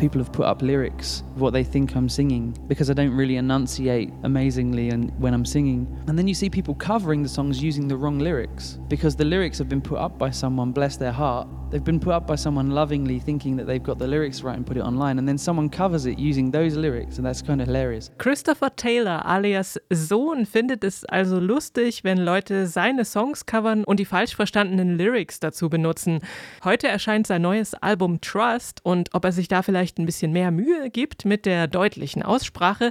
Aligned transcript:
people 0.00 0.18
have 0.18 0.32
put 0.32 0.46
up 0.46 0.62
lyrics 0.62 1.22
of 1.34 1.42
what 1.42 1.52
they 1.52 1.62
think 1.62 1.94
I'm 1.94 2.08
singing 2.08 2.56
because 2.68 2.88
I 2.88 2.94
don't 2.94 3.14
really 3.14 3.36
enunciate 3.36 4.10
amazingly 4.22 4.88
and 4.88 5.12
when 5.20 5.34
I'm 5.34 5.44
singing. 5.44 5.86
And 6.08 6.18
then 6.18 6.26
you 6.26 6.32
see 6.32 6.48
people 6.48 6.74
covering 6.74 7.22
the 7.22 7.28
songs 7.28 7.62
using 7.62 7.86
the 7.86 7.96
wrong 7.96 8.18
lyrics 8.18 8.78
because 8.88 9.14
the 9.14 9.26
lyrics 9.26 9.58
have 9.58 9.68
been 9.68 9.82
put 9.82 9.98
up 9.98 10.18
by 10.18 10.30
someone, 10.30 10.72
bless 10.72 10.96
their 10.96 11.12
heart, 11.12 11.48
They've 11.70 11.84
been 11.84 12.00
put 12.00 12.14
up 12.14 12.26
by 12.26 12.34
someone 12.34 12.70
lovingly 12.70 13.20
thinking 13.20 13.56
that 13.56 13.68
they've 13.68 13.82
got 13.82 14.00
the 14.00 14.06
lyrics 14.08 14.42
right 14.42 14.56
and 14.56 14.66
put 14.66 14.76
it 14.76 14.82
online 14.82 15.20
and 15.20 15.28
then 15.28 15.38
someone 15.38 15.70
covers 15.70 16.04
it 16.04 16.18
using 16.18 16.50
those 16.50 16.76
lyrics 16.76 17.16
and 17.16 17.24
that's 17.24 17.42
kind 17.42 17.60
of 17.60 17.68
hilarious. 17.68 18.10
Christopher 18.18 18.70
Taylor 18.74 19.22
alias 19.24 19.78
Sohn 19.88 20.46
findet 20.46 20.82
es 20.82 21.04
also 21.04 21.38
lustig, 21.38 22.02
wenn 22.02 22.18
Leute 22.18 22.66
seine 22.66 23.04
Songs 23.04 23.46
covern 23.46 23.84
und 23.84 24.00
die 24.00 24.04
falsch 24.04 24.34
verstandenen 24.34 24.98
Lyrics 24.98 25.38
dazu 25.38 25.70
benutzen. 25.70 26.18
Heute 26.64 26.88
erscheint 26.88 27.28
sein 27.28 27.42
neues 27.42 27.74
Album 27.74 28.20
Trust 28.20 28.80
und 28.84 29.14
ob 29.14 29.24
er 29.24 29.30
sich 29.30 29.46
da 29.46 29.62
vielleicht 29.62 29.98
ein 29.98 30.06
bisschen 30.06 30.32
mehr 30.32 30.50
Mühe 30.50 30.90
gibt 30.90 31.24
mit 31.24 31.46
der 31.46 31.68
deutlichen 31.68 32.24
Aussprache, 32.24 32.90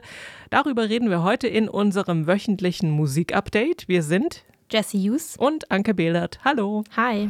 darüber 0.52 0.88
reden 0.88 1.10
wir 1.10 1.22
heute 1.22 1.50
in 1.50 1.68
unserem 1.68 2.28
wöchentlichen 2.28 2.92
Musikupdate. 2.92 3.90
Wir 3.90 4.04
sind 4.04 4.46
Jesse 4.72 4.98
Hughes 4.98 5.36
und 5.36 5.70
Anke 5.70 5.94
Behlert. 5.94 6.40
Hallo. 6.46 6.86
Hi. 6.96 7.30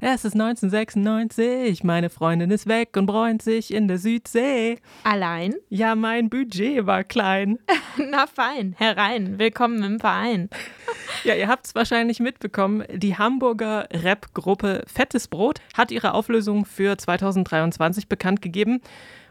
Es 0.00 0.24
ist 0.24 0.34
1996, 0.34 1.82
meine 1.82 2.08
Freundin 2.08 2.52
ist 2.52 2.68
weg 2.68 2.96
und 2.96 3.06
bräunt 3.06 3.42
sich 3.42 3.74
in 3.74 3.88
der 3.88 3.98
Südsee. 3.98 4.78
Allein? 5.02 5.56
Ja, 5.70 5.96
mein 5.96 6.30
Budget 6.30 6.86
war 6.86 7.02
klein. 7.02 7.58
Na 8.10 8.28
fein, 8.28 8.76
herein, 8.78 9.40
willkommen 9.40 9.82
im 9.82 10.00
Verein. 10.00 10.48
Ja, 11.24 11.34
ihr 11.34 11.48
habt 11.48 11.66
es 11.66 11.74
wahrscheinlich 11.74 12.20
mitbekommen, 12.20 12.84
die 12.94 13.18
Hamburger 13.18 13.88
Rap-Gruppe 13.92 14.84
Fettes 14.86 15.26
Brot 15.26 15.60
hat 15.76 15.90
ihre 15.90 16.14
Auflösung 16.14 16.64
für 16.64 16.96
2023 16.96 18.08
bekannt 18.08 18.40
gegeben. 18.40 18.80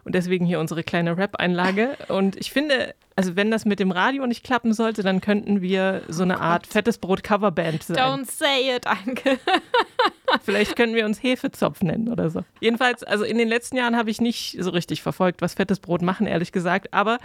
Und 0.07 0.15
deswegen 0.15 0.45
hier 0.45 0.61
unsere 0.61 0.83
kleine 0.83 1.17
Rap-Einlage. 1.17 1.97
Und 2.07 2.37
ich 2.37 2.49
finde, 2.49 2.95
also 3.17 3.35
wenn 3.35 3.51
das 3.51 3.65
mit 3.65 3.81
dem 3.81 3.91
Radio 3.91 4.25
nicht 4.25 4.41
klappen 4.41 4.71
sollte, 4.71 5.03
dann 5.03 5.19
könnten 5.19 5.61
wir 5.61 6.03
so 6.07 6.23
eine 6.23 6.39
Art 6.39 6.65
fettes 6.65 6.97
Brot-Coverband 6.97 7.83
sein. 7.83 7.97
Don't 7.97 8.25
say 8.25 8.73
it, 8.73 8.87
Anke. 8.87 9.37
Vielleicht 10.45 10.77
können 10.77 10.95
wir 10.95 11.05
uns 11.05 11.21
Hefezopf 11.21 11.81
nennen 11.81 12.07
oder 12.07 12.29
so. 12.29 12.45
Jedenfalls, 12.61 13.03
also 13.03 13.25
in 13.25 13.37
den 13.37 13.49
letzten 13.49 13.75
Jahren 13.75 13.97
habe 13.97 14.09
ich 14.09 14.21
nicht 14.21 14.55
so 14.61 14.69
richtig 14.69 15.01
verfolgt, 15.01 15.41
was 15.41 15.55
fettes 15.55 15.79
Brot 15.79 16.01
machen, 16.01 16.25
ehrlich 16.25 16.53
gesagt. 16.53 16.93
Aber 16.93 17.17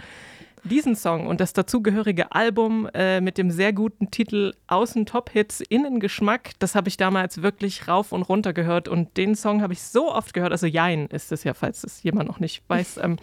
diesen 0.63 0.95
Song 0.95 1.27
und 1.27 1.41
das 1.41 1.53
dazugehörige 1.53 2.31
Album 2.31 2.89
äh, 2.93 3.21
mit 3.21 3.37
dem 3.37 3.51
sehr 3.51 3.73
guten 3.73 4.11
Titel 4.11 4.53
Außen 4.67 5.05
Top 5.05 5.29
Hits 5.29 5.61
Innen 5.61 5.99
Geschmack, 5.99 6.51
das 6.59 6.75
habe 6.75 6.89
ich 6.89 6.97
damals 6.97 7.41
wirklich 7.41 7.87
rauf 7.87 8.11
und 8.11 8.23
runter 8.23 8.53
gehört 8.53 8.87
und 8.87 9.17
den 9.17 9.35
Song 9.35 9.61
habe 9.61 9.73
ich 9.73 9.81
so 9.81 10.11
oft 10.11 10.33
gehört, 10.33 10.51
also 10.51 10.67
Jein 10.67 11.07
ist 11.07 11.31
es 11.31 11.43
ja, 11.43 11.53
falls 11.53 11.83
es 11.83 12.03
jemand 12.03 12.27
noch 12.27 12.39
nicht 12.39 12.63
weiß. 12.67 12.99
Ähm, 13.03 13.17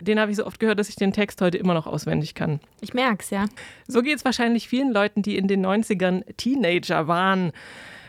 den 0.00 0.18
habe 0.18 0.30
ich 0.30 0.38
so 0.38 0.46
oft 0.46 0.58
gehört, 0.58 0.78
dass 0.78 0.88
ich 0.88 0.96
den 0.96 1.12
Text 1.12 1.40
heute 1.40 1.58
immer 1.58 1.74
noch 1.74 1.86
auswendig 1.86 2.34
kann. 2.34 2.58
Ich 2.80 2.94
merke 2.94 3.22
es, 3.22 3.30
ja. 3.30 3.44
So 3.86 4.02
geht 4.02 4.16
es 4.16 4.24
wahrscheinlich 4.24 4.66
vielen 4.66 4.92
Leuten, 4.92 5.22
die 5.22 5.36
in 5.36 5.46
den 5.46 5.64
90ern 5.64 6.24
Teenager 6.36 7.06
waren. 7.06 7.52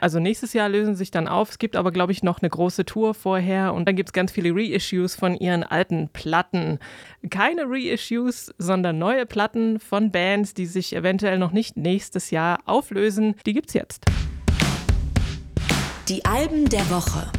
Also 0.02 0.20
nächstes 0.20 0.54
Jahr 0.54 0.68
lösen 0.68 0.96
sich 0.96 1.12
dann 1.12 1.28
auf. 1.28 1.52
Es 1.52 1.60
gibt 1.60 1.76
aber, 1.76 1.92
glaube 1.92 2.12
ich, 2.12 2.24
noch 2.24 2.42
eine 2.42 2.50
große 2.50 2.86
Tour 2.86 3.14
vorher 3.14 3.76
und 3.76 3.88
dann 3.88 3.96
gibt 3.96 4.10
es 4.10 4.14
ganz 4.14 4.32
viele 4.32 4.50
Reissues 4.52 5.16
von 5.16 5.36
ihren 5.36 5.64
alten 5.64 6.10
Platten. 6.12 6.80
Keine 7.30 7.66
Reissues, 7.68 8.52
sondern 8.58 8.98
neue 8.98 9.28
Platten 9.28 9.80
von 9.80 10.12
Bands, 10.12 10.56
die 10.56 10.66
sich 10.66 10.96
eventuell 10.96 11.38
noch 11.38 11.52
nicht 11.52 11.78
nächstes 11.78 12.32
Jahr 12.32 12.60
auflösen. 12.66 13.36
Die 13.46 13.54
gibt's 13.54 13.74
jetzt. 13.74 14.06
Die 16.10 16.26
Alben 16.26 16.68
der 16.68 16.90
Woche. 16.90 17.32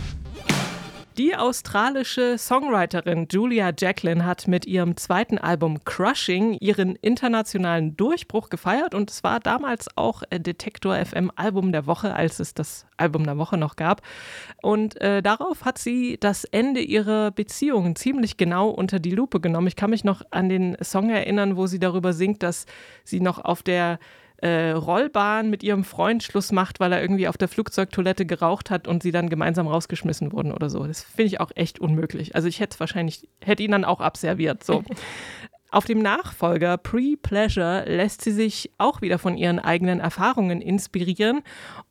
Die 1.18 1.36
australische 1.36 2.38
Songwriterin 2.38 3.28
Julia 3.30 3.70
Jacqueline 3.78 4.24
hat 4.24 4.48
mit 4.48 4.64
ihrem 4.64 4.96
zweiten 4.96 5.36
Album 5.36 5.84
Crushing 5.84 6.56
ihren 6.58 6.96
internationalen 6.96 7.98
Durchbruch 7.98 8.48
gefeiert 8.48 8.94
und 8.94 9.10
es 9.10 9.22
war 9.22 9.38
damals 9.38 9.88
auch 9.94 10.22
Detektor 10.32 10.96
FM 10.96 11.30
Album 11.36 11.70
der 11.70 11.86
Woche, 11.86 12.14
als 12.14 12.40
es 12.40 12.54
das 12.54 12.86
Album 12.96 13.24
der 13.24 13.36
Woche 13.36 13.58
noch 13.58 13.76
gab. 13.76 14.00
Und 14.62 14.98
äh, 15.02 15.20
darauf 15.20 15.66
hat 15.66 15.76
sie 15.76 16.16
das 16.18 16.44
Ende 16.44 16.80
ihrer 16.80 17.30
Beziehung 17.30 17.94
ziemlich 17.94 18.38
genau 18.38 18.70
unter 18.70 18.98
die 18.98 19.10
Lupe 19.10 19.38
genommen. 19.38 19.66
Ich 19.66 19.76
kann 19.76 19.90
mich 19.90 20.04
noch 20.04 20.22
an 20.30 20.48
den 20.48 20.78
Song 20.82 21.10
erinnern, 21.10 21.58
wo 21.58 21.66
sie 21.66 21.78
darüber 21.78 22.14
singt, 22.14 22.42
dass 22.42 22.64
sie 23.04 23.20
noch 23.20 23.44
auf 23.44 23.62
der 23.62 23.98
äh, 24.42 24.72
Rollbahn 24.72 25.50
mit 25.50 25.62
ihrem 25.62 25.84
Freund 25.84 26.22
Schluss 26.22 26.50
macht, 26.50 26.80
weil 26.80 26.92
er 26.92 27.00
irgendwie 27.00 27.28
auf 27.28 27.38
der 27.38 27.48
Flugzeugtoilette 27.48 28.26
geraucht 28.26 28.70
hat 28.70 28.88
und 28.88 29.02
sie 29.02 29.12
dann 29.12 29.28
gemeinsam 29.28 29.68
rausgeschmissen 29.68 30.32
wurden 30.32 30.52
oder 30.52 30.68
so. 30.68 30.84
Das 30.84 31.02
finde 31.02 31.28
ich 31.28 31.40
auch 31.40 31.52
echt 31.54 31.78
unmöglich. 31.78 32.34
Also 32.34 32.48
ich 32.48 32.58
hätte 32.58 32.78
wahrscheinlich, 32.80 33.28
hätte 33.40 33.62
ihn 33.62 33.70
dann 33.70 33.84
auch 33.84 34.00
abserviert. 34.00 34.64
So. 34.64 34.82
Auf 35.70 35.86
dem 35.86 36.00
Nachfolger 36.00 36.76
Pre-Pleasure 36.76 37.84
lässt 37.86 38.20
sie 38.20 38.32
sich 38.32 38.70
auch 38.76 39.00
wieder 39.00 39.18
von 39.18 39.38
ihren 39.38 39.58
eigenen 39.58 40.00
Erfahrungen 40.00 40.60
inspirieren 40.60 41.40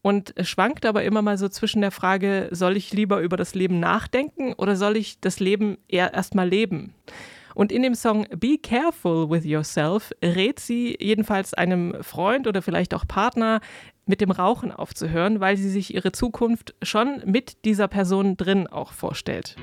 und 0.03 0.35
schwankt 0.41 0.85
aber 0.85 1.03
immer 1.03 1.23
mal 1.23 1.39
so 1.39 1.49
zwischen 1.49 1.81
der 1.81 1.89
Frage, 1.89 2.49
soll 2.51 2.77
ich 2.77 2.93
lieber 2.93 3.21
über 3.21 3.37
das 3.37 3.55
Leben 3.55 3.79
nachdenken 3.79 4.53
oder 4.53 4.75
soll 4.75 4.97
ich 4.97 5.19
das 5.19 5.39
Leben 5.39 5.79
eher 5.87 6.13
erstmal 6.13 6.47
leben? 6.47 6.93
Und 7.55 7.71
in 7.71 7.81
dem 7.81 7.95
Song 7.95 8.25
Be 8.37 8.57
Careful 8.57 9.29
with 9.29 9.45
Yourself 9.45 10.11
rät 10.23 10.59
sie 10.59 10.97
jedenfalls 10.99 11.53
einem 11.53 11.95
Freund 12.01 12.47
oder 12.47 12.61
vielleicht 12.61 12.93
auch 12.93 13.07
Partner, 13.07 13.61
mit 14.05 14.19
dem 14.19 14.31
Rauchen 14.31 14.71
aufzuhören, 14.71 15.39
weil 15.39 15.57
sie 15.57 15.69
sich 15.69 15.93
ihre 15.93 16.11
Zukunft 16.11 16.75
schon 16.81 17.21
mit 17.25 17.65
dieser 17.65 17.87
Person 17.87 18.35
drin 18.35 18.67
auch 18.67 18.93
vorstellt. 18.93 19.55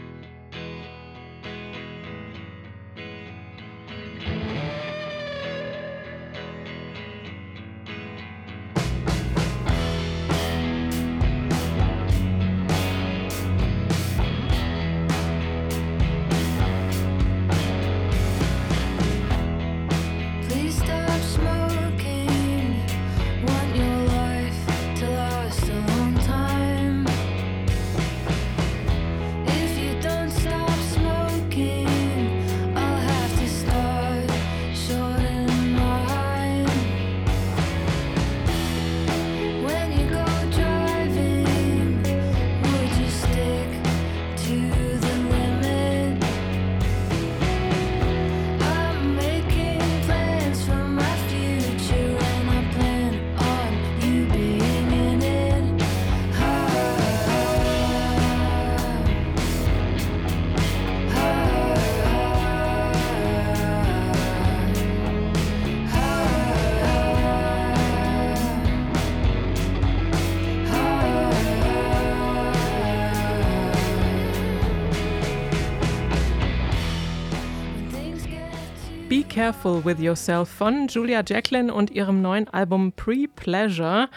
Careful 79.38 79.84
with 79.84 80.00
Yourself 80.00 80.48
von 80.48 80.88
Julia 80.88 81.22
Jacqueline 81.24 81.72
und 81.72 81.92
ihrem 81.92 82.20
neuen 82.20 82.48
Album 82.48 82.90
Pre-Pleasure. 82.90 84.08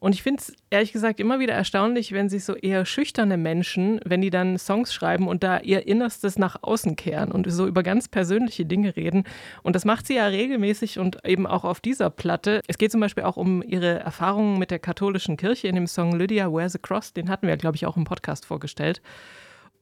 Und 0.00 0.16
ich 0.16 0.24
finde 0.24 0.40
es 0.40 0.52
ehrlich 0.68 0.90
gesagt 0.90 1.20
immer 1.20 1.38
wieder 1.38 1.54
erstaunlich, 1.54 2.10
wenn 2.10 2.28
sich 2.28 2.44
so 2.44 2.56
eher 2.56 2.84
schüchterne 2.84 3.36
Menschen, 3.36 4.00
wenn 4.04 4.20
die 4.20 4.30
dann 4.30 4.58
Songs 4.58 4.92
schreiben 4.92 5.28
und 5.28 5.44
da 5.44 5.60
ihr 5.60 5.86
Innerstes 5.86 6.40
nach 6.40 6.56
außen 6.62 6.96
kehren 6.96 7.30
und 7.30 7.48
so 7.52 7.68
über 7.68 7.84
ganz 7.84 8.08
persönliche 8.08 8.66
Dinge 8.66 8.96
reden. 8.96 9.22
Und 9.62 9.76
das 9.76 9.84
macht 9.84 10.08
sie 10.08 10.16
ja 10.16 10.26
regelmäßig 10.26 10.98
und 10.98 11.24
eben 11.24 11.46
auch 11.46 11.62
auf 11.62 11.78
dieser 11.78 12.10
Platte. 12.10 12.60
Es 12.66 12.76
geht 12.76 12.90
zum 12.90 13.00
Beispiel 13.00 13.22
auch 13.22 13.36
um 13.36 13.62
ihre 13.62 14.00
Erfahrungen 14.00 14.58
mit 14.58 14.72
der 14.72 14.80
katholischen 14.80 15.36
Kirche 15.36 15.68
in 15.68 15.76
dem 15.76 15.86
Song 15.86 16.18
Lydia 16.18 16.52
Wears 16.52 16.74
a 16.74 16.78
Cross. 16.78 17.12
Den 17.12 17.30
hatten 17.30 17.46
wir, 17.46 17.56
glaube 17.56 17.76
ich, 17.76 17.86
auch 17.86 17.96
im 17.96 18.02
Podcast 18.02 18.44
vorgestellt. 18.44 19.00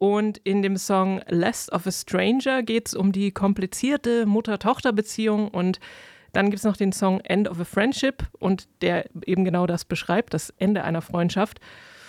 Und 0.03 0.39
in 0.39 0.63
dem 0.63 0.79
Song 0.79 1.21
Less 1.29 1.71
of 1.71 1.87
a 1.87 1.93
Stranger 1.93 2.65
geht 2.65 2.89
es 2.89 2.95
um 2.95 3.13
die 3.13 3.31
komplizierte 3.31 4.27
Mutter-Tochter-Beziehung 4.27 5.47
und 5.47 5.79
dann 6.33 6.47
gibt 6.47 6.59
es 6.59 6.65
noch 6.65 6.77
den 6.77 6.91
Song 6.91 7.21
End 7.21 7.49
of 7.49 7.61
a 7.61 7.65
Friendship 7.65 8.25
und 8.41 8.67
der 8.81 9.05
eben 9.25 9.45
genau 9.45 9.65
das 9.69 9.85
beschreibt, 9.85 10.35
das 10.35 10.53
Ende 10.59 10.83
einer 10.83 11.03
Freundschaft. 11.03 11.61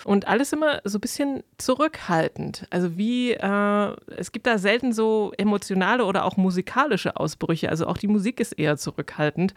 Und 0.04 0.26
alles 0.26 0.52
immer 0.52 0.80
so 0.82 0.98
ein 0.98 1.02
bisschen 1.02 1.44
zurückhaltend. 1.56 2.66
Also 2.70 2.98
wie, 2.98 3.30
äh, 3.30 3.96
es 4.16 4.32
gibt 4.32 4.48
da 4.48 4.58
selten 4.58 4.92
so 4.92 5.32
emotionale 5.38 6.04
oder 6.04 6.24
auch 6.24 6.36
musikalische 6.36 7.16
Ausbrüche. 7.16 7.68
Also 7.68 7.86
auch 7.86 7.96
die 7.96 8.08
Musik 8.08 8.40
ist 8.40 8.58
eher 8.58 8.76
zurückhaltend. 8.76 9.54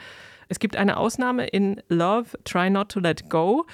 Es 0.47 0.59
gibt 0.59 0.75
eine 0.75 0.97
Ausnahme 0.97 1.47
in 1.47 1.81
Love, 1.89 2.37
Try 2.43 2.69
Not 2.69 2.89
to 2.89 2.99
Let 2.99 3.31
Go 3.31 3.65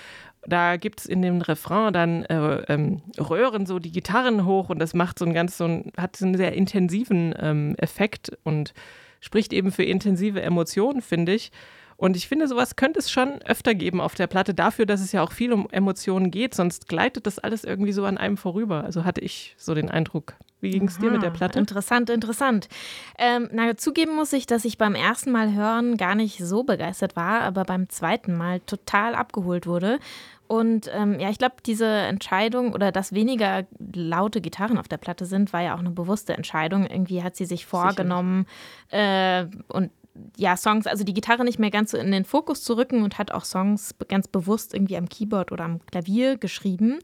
da 0.47 0.77
gibt 0.77 1.01
es 1.01 1.05
in 1.05 1.21
dem 1.21 1.41
Refrain 1.41 1.93
dann 1.93 2.23
äh, 2.25 2.63
ähm, 2.67 3.01
Röhren 3.17 3.65
so 3.65 3.79
die 3.79 3.91
Gitarren 3.91 4.45
hoch 4.45 4.69
und 4.69 4.79
das 4.79 4.93
macht 4.93 5.19
so 5.19 5.25
einen 5.25 5.33
ganz 5.33 5.57
so 5.57 5.65
einen, 5.65 5.91
hat 5.97 6.15
so 6.15 6.25
einen 6.25 6.35
sehr 6.35 6.53
intensiven 6.53 7.33
ähm, 7.39 7.75
Effekt 7.77 8.31
und 8.43 8.73
spricht 9.19 9.53
eben 9.53 9.71
für 9.71 9.83
intensive 9.83 10.41
Emotionen, 10.41 11.01
finde 11.01 11.33
ich. 11.33 11.51
Und 11.95 12.17
ich 12.17 12.27
finde, 12.27 12.47
sowas 12.47 12.75
könnte 12.75 12.99
es 12.99 13.09
schon 13.09 13.41
öfter 13.43 13.75
geben 13.75 14.01
auf 14.01 14.15
der 14.15 14.27
Platte, 14.27 14.53
dafür, 14.53 14.85
dass 14.85 14.99
es 14.99 15.11
ja 15.13 15.21
auch 15.21 15.31
viel 15.31 15.53
um 15.53 15.69
Emotionen 15.71 16.31
geht, 16.31 16.53
sonst 16.53 16.89
gleitet 16.89 17.25
das 17.25 17.39
alles 17.39 17.63
irgendwie 17.63 17.93
so 17.93 18.03
an 18.03 18.17
einem 18.17 18.35
vorüber. 18.35 18.83
Also 18.83 19.05
hatte 19.05 19.21
ich 19.21 19.55
so 19.57 19.73
den 19.73 19.89
Eindruck. 19.89 20.35
Wie 20.63 20.69
ging 20.69 20.87
es 20.87 20.97
dir 20.97 21.11
mit 21.11 21.21
der 21.21 21.29
Platte? 21.29 21.59
Interessant, 21.59 22.09
interessant. 22.09 22.69
Ähm, 23.17 23.49
na, 23.51 23.75
zugeben 23.75 24.15
muss 24.15 24.31
ich, 24.31 24.47
dass 24.47 24.63
ich 24.63 24.77
beim 24.77 24.95
ersten 24.95 25.29
Mal 25.29 25.53
hören 25.53 25.97
gar 25.97 26.15
nicht 26.15 26.39
so 26.39 26.63
begeistert 26.63 27.17
war, 27.17 27.41
aber 27.41 27.65
beim 27.65 27.89
zweiten 27.89 28.33
Mal 28.33 28.61
total 28.61 29.13
abgeholt 29.13 29.67
wurde. 29.67 29.99
Und 30.47 30.89
ähm, 30.93 31.19
ja, 31.19 31.29
ich 31.29 31.37
glaube, 31.37 31.55
diese 31.65 31.85
Entscheidung 31.85 32.73
oder 32.73 32.93
dass 32.93 33.11
weniger 33.11 33.65
laute 33.93 34.39
Gitarren 34.39 34.77
auf 34.77 34.87
der 34.87 34.97
Platte 34.97 35.25
sind, 35.25 35.51
war 35.51 35.61
ja 35.61 35.75
auch 35.75 35.79
eine 35.79 35.91
bewusste 35.91 36.33
Entscheidung. 36.33 36.85
Irgendwie 36.85 37.23
hat 37.23 37.35
sie 37.35 37.45
sich 37.45 37.65
vorgenommen 37.65 38.45
äh, 38.89 39.45
und 39.67 39.91
ja, 40.37 40.55
Songs, 40.55 40.85
also 40.85 41.03
die 41.03 41.13
Gitarre 41.13 41.43
nicht 41.43 41.57
mehr 41.57 41.71
ganz 41.71 41.91
so 41.91 41.97
in 41.97 42.11
den 42.11 42.25
Fokus 42.25 42.63
zu 42.63 42.77
rücken 42.77 43.03
und 43.03 43.17
hat 43.17 43.31
auch 43.31 43.45
Songs 43.45 43.95
ganz 44.07 44.27
bewusst 44.27 44.73
irgendwie 44.73 44.97
am 44.97 45.09
Keyboard 45.09 45.51
oder 45.51 45.65
am 45.65 45.83
Klavier 45.87 46.37
geschrieben. 46.37 46.99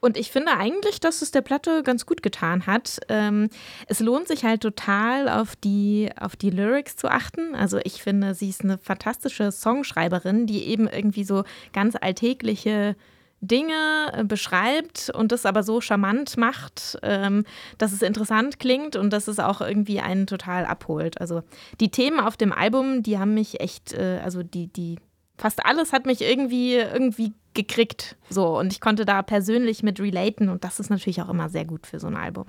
Und 0.00 0.16
ich 0.16 0.30
finde 0.30 0.52
eigentlich, 0.52 1.00
dass 1.00 1.20
es 1.20 1.30
der 1.30 1.42
Platte 1.42 1.82
ganz 1.82 2.06
gut 2.06 2.22
getan 2.22 2.66
hat. 2.66 2.98
Ähm, 3.08 3.50
es 3.88 4.00
lohnt 4.00 4.28
sich 4.28 4.44
halt 4.44 4.62
total 4.62 5.28
auf 5.28 5.54
die, 5.56 6.10
auf 6.18 6.36
die 6.36 6.50
Lyrics 6.50 6.96
zu 6.96 7.08
achten. 7.08 7.54
Also 7.54 7.78
ich 7.84 8.02
finde, 8.02 8.34
sie 8.34 8.48
ist 8.48 8.62
eine 8.62 8.78
fantastische 8.78 9.52
Songschreiberin, 9.52 10.46
die 10.46 10.64
eben 10.64 10.88
irgendwie 10.88 11.24
so 11.24 11.44
ganz 11.72 11.94
alltägliche 12.00 12.96
Dinge 13.40 14.12
äh, 14.12 14.24
beschreibt 14.24 15.10
und 15.10 15.32
das 15.32 15.46
aber 15.46 15.62
so 15.62 15.80
charmant 15.80 16.36
macht, 16.36 16.98
ähm, 17.02 17.44
dass 17.78 17.92
es 17.92 18.02
interessant 18.02 18.58
klingt 18.58 18.96
und 18.96 19.12
dass 19.12 19.28
es 19.28 19.38
auch 19.38 19.60
irgendwie 19.60 20.00
einen 20.00 20.26
total 20.26 20.64
abholt. 20.64 21.20
Also 21.20 21.42
die 21.80 21.90
Themen 21.90 22.20
auf 22.20 22.36
dem 22.36 22.52
Album, 22.52 23.02
die 23.02 23.18
haben 23.18 23.34
mich 23.34 23.60
echt, 23.60 23.92
äh, 23.92 24.20
also 24.24 24.42
die, 24.42 24.68
die, 24.68 24.98
fast 25.36 25.64
alles 25.64 25.92
hat 25.92 26.06
mich 26.06 26.22
irgendwie, 26.22 26.74
irgendwie 26.74 27.32
gekriegt. 27.56 28.16
So, 28.28 28.58
und 28.58 28.72
ich 28.72 28.80
konnte 28.80 29.04
da 29.04 29.22
persönlich 29.22 29.82
mit 29.82 30.00
relaten 30.00 30.48
und 30.48 30.64
das 30.64 30.80
ist 30.80 30.90
natürlich 30.90 31.22
auch 31.22 31.28
immer 31.28 31.48
sehr 31.48 31.64
gut 31.64 31.86
für 31.86 31.98
so 31.98 32.06
ein 32.06 32.16
Album. 32.16 32.46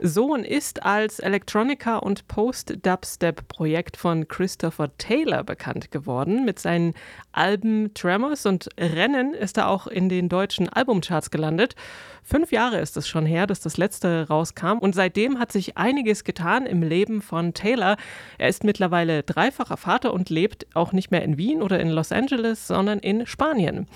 Sohn 0.00 0.44
ist 0.44 0.84
als 0.84 1.20
Electronica- 1.20 1.96
und 1.96 2.28
Post-Dubstep-Projekt 2.28 3.96
von 3.96 4.28
Christopher 4.28 4.96
Taylor 4.96 5.42
bekannt 5.42 5.90
geworden. 5.90 6.44
Mit 6.44 6.60
seinen 6.60 6.94
Alben 7.32 7.92
Tremors 7.94 8.46
und 8.46 8.68
Rennen 8.78 9.34
ist 9.34 9.58
er 9.58 9.68
auch 9.68 9.88
in 9.88 10.08
den 10.08 10.28
deutschen 10.28 10.68
Albumcharts 10.68 11.30
gelandet. 11.30 11.74
Fünf 12.22 12.52
Jahre 12.52 12.78
ist 12.78 12.96
es 12.96 13.08
schon 13.08 13.26
her, 13.26 13.46
dass 13.46 13.60
das 13.60 13.76
letzte 13.76 14.28
rauskam 14.28 14.78
und 14.78 14.94
seitdem 14.94 15.38
hat 15.40 15.50
sich 15.50 15.76
einiges 15.76 16.22
getan 16.24 16.66
im 16.66 16.82
Leben 16.82 17.22
von 17.22 17.54
Taylor. 17.54 17.96
Er 18.38 18.48
ist 18.48 18.64
mittlerweile 18.64 19.24
dreifacher 19.24 19.76
Vater 19.76 20.12
und 20.12 20.30
lebt 20.30 20.66
auch 20.74 20.92
nicht 20.92 21.10
mehr 21.10 21.22
in 21.22 21.38
Wien 21.38 21.60
oder 21.60 21.80
in 21.80 21.88
Los 21.88 22.12
Angeles, 22.12 22.68
sondern 22.68 23.00
in 23.00 23.26
Spanien. 23.26 23.88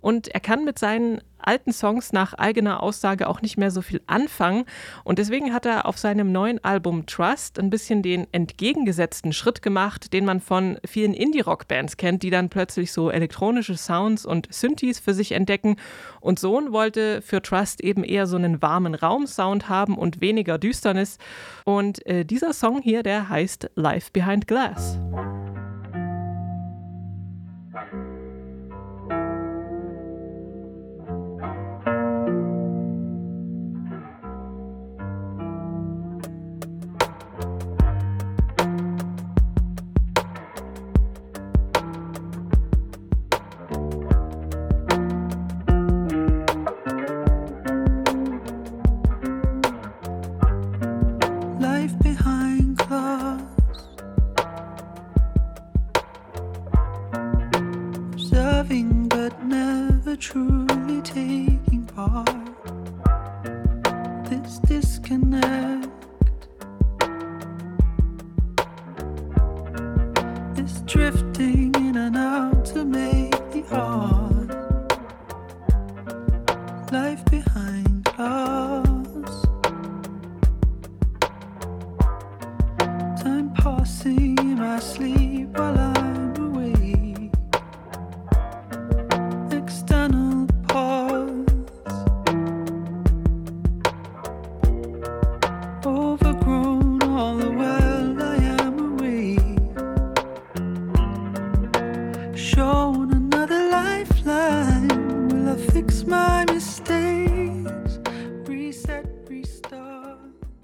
Und 0.00 0.28
er 0.28 0.40
kann 0.40 0.64
mit 0.64 0.78
seinen 0.78 1.20
alten 1.38 1.72
Songs 1.72 2.12
nach 2.12 2.34
eigener 2.34 2.82
Aussage 2.82 3.28
auch 3.28 3.42
nicht 3.42 3.56
mehr 3.56 3.70
so 3.70 3.82
viel 3.82 4.00
anfangen. 4.06 4.64
Und 5.04 5.18
deswegen 5.18 5.52
hat 5.52 5.66
er 5.66 5.86
auf 5.86 5.98
seinem 5.98 6.32
neuen 6.32 6.62
Album 6.64 7.06
Trust 7.06 7.58
ein 7.58 7.70
bisschen 7.70 8.02
den 8.02 8.26
entgegengesetzten 8.32 9.32
Schritt 9.32 9.62
gemacht, 9.62 10.12
den 10.12 10.24
man 10.24 10.40
von 10.40 10.78
vielen 10.84 11.14
Indie-Rock-Bands 11.14 11.96
kennt, 11.96 12.22
die 12.22 12.30
dann 12.30 12.48
plötzlich 12.48 12.92
so 12.92 13.10
elektronische 13.10 13.76
Sounds 13.76 14.26
und 14.26 14.52
Synthes 14.52 14.98
für 14.98 15.14
sich 15.14 15.32
entdecken. 15.32 15.76
Und 16.20 16.38
Sohn 16.38 16.72
wollte 16.72 17.22
für 17.22 17.40
Trust 17.40 17.80
eben 17.80 18.04
eher 18.04 18.26
so 18.26 18.36
einen 18.36 18.60
warmen 18.60 18.94
Raumsound 18.94 19.68
haben 19.68 19.96
und 19.96 20.20
weniger 20.20 20.58
Düsternis. 20.58 21.18
Und 21.64 22.04
äh, 22.06 22.24
dieser 22.24 22.52
Song 22.52 22.82
hier, 22.82 23.02
der 23.02 23.28
heißt 23.28 23.70
Life 23.74 24.10
Behind 24.12 24.46
Glass. 24.46 24.98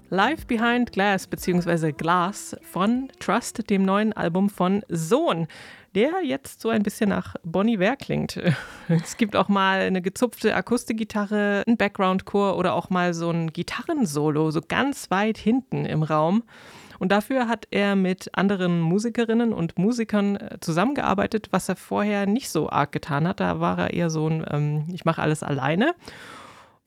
Live 0.09 0.47
Behind 0.47 0.93
Glass 0.93 1.27
bzw. 1.27 1.91
Glass 1.91 2.55
von 2.63 3.09
Trust, 3.19 3.69
dem 3.69 3.83
neuen 3.83 4.13
Album 4.13 4.49
von 4.49 4.83
Sohn, 4.87 5.47
der 5.95 6.23
jetzt 6.23 6.61
so 6.61 6.69
ein 6.69 6.81
bisschen 6.81 7.09
nach 7.09 7.35
Bonnie 7.43 7.77
Ware 7.77 7.97
klingt. 7.97 8.39
Es 8.87 9.17
gibt 9.17 9.35
auch 9.35 9.49
mal 9.49 9.81
eine 9.81 10.01
gezupfte 10.01 10.55
Akustikgitarre, 10.55 11.63
einen 11.67 11.75
Background-Chor 11.75 12.57
oder 12.57 12.73
auch 12.73 12.89
mal 12.89 13.13
so 13.13 13.29
ein 13.29 13.51
Gitarrensolo, 13.51 14.49
so 14.51 14.61
ganz 14.65 15.11
weit 15.11 15.37
hinten 15.37 15.83
im 15.83 16.03
Raum. 16.03 16.43
Und 16.99 17.11
dafür 17.11 17.47
hat 17.47 17.67
er 17.71 17.95
mit 17.95 18.29
anderen 18.33 18.79
Musikerinnen 18.81 19.53
und 19.53 19.77
Musikern 19.77 20.35
äh, 20.35 20.57
zusammengearbeitet, 20.59 21.47
was 21.51 21.69
er 21.69 21.75
vorher 21.75 22.25
nicht 22.25 22.49
so 22.49 22.69
arg 22.69 22.91
getan 22.91 23.27
hat. 23.27 23.39
Da 23.39 23.59
war 23.59 23.77
er 23.79 23.93
eher 23.93 24.09
so 24.09 24.27
ein, 24.27 24.45
ähm, 24.49 24.85
ich 24.91 25.05
mache 25.05 25.21
alles 25.21 25.43
alleine. 25.43 25.93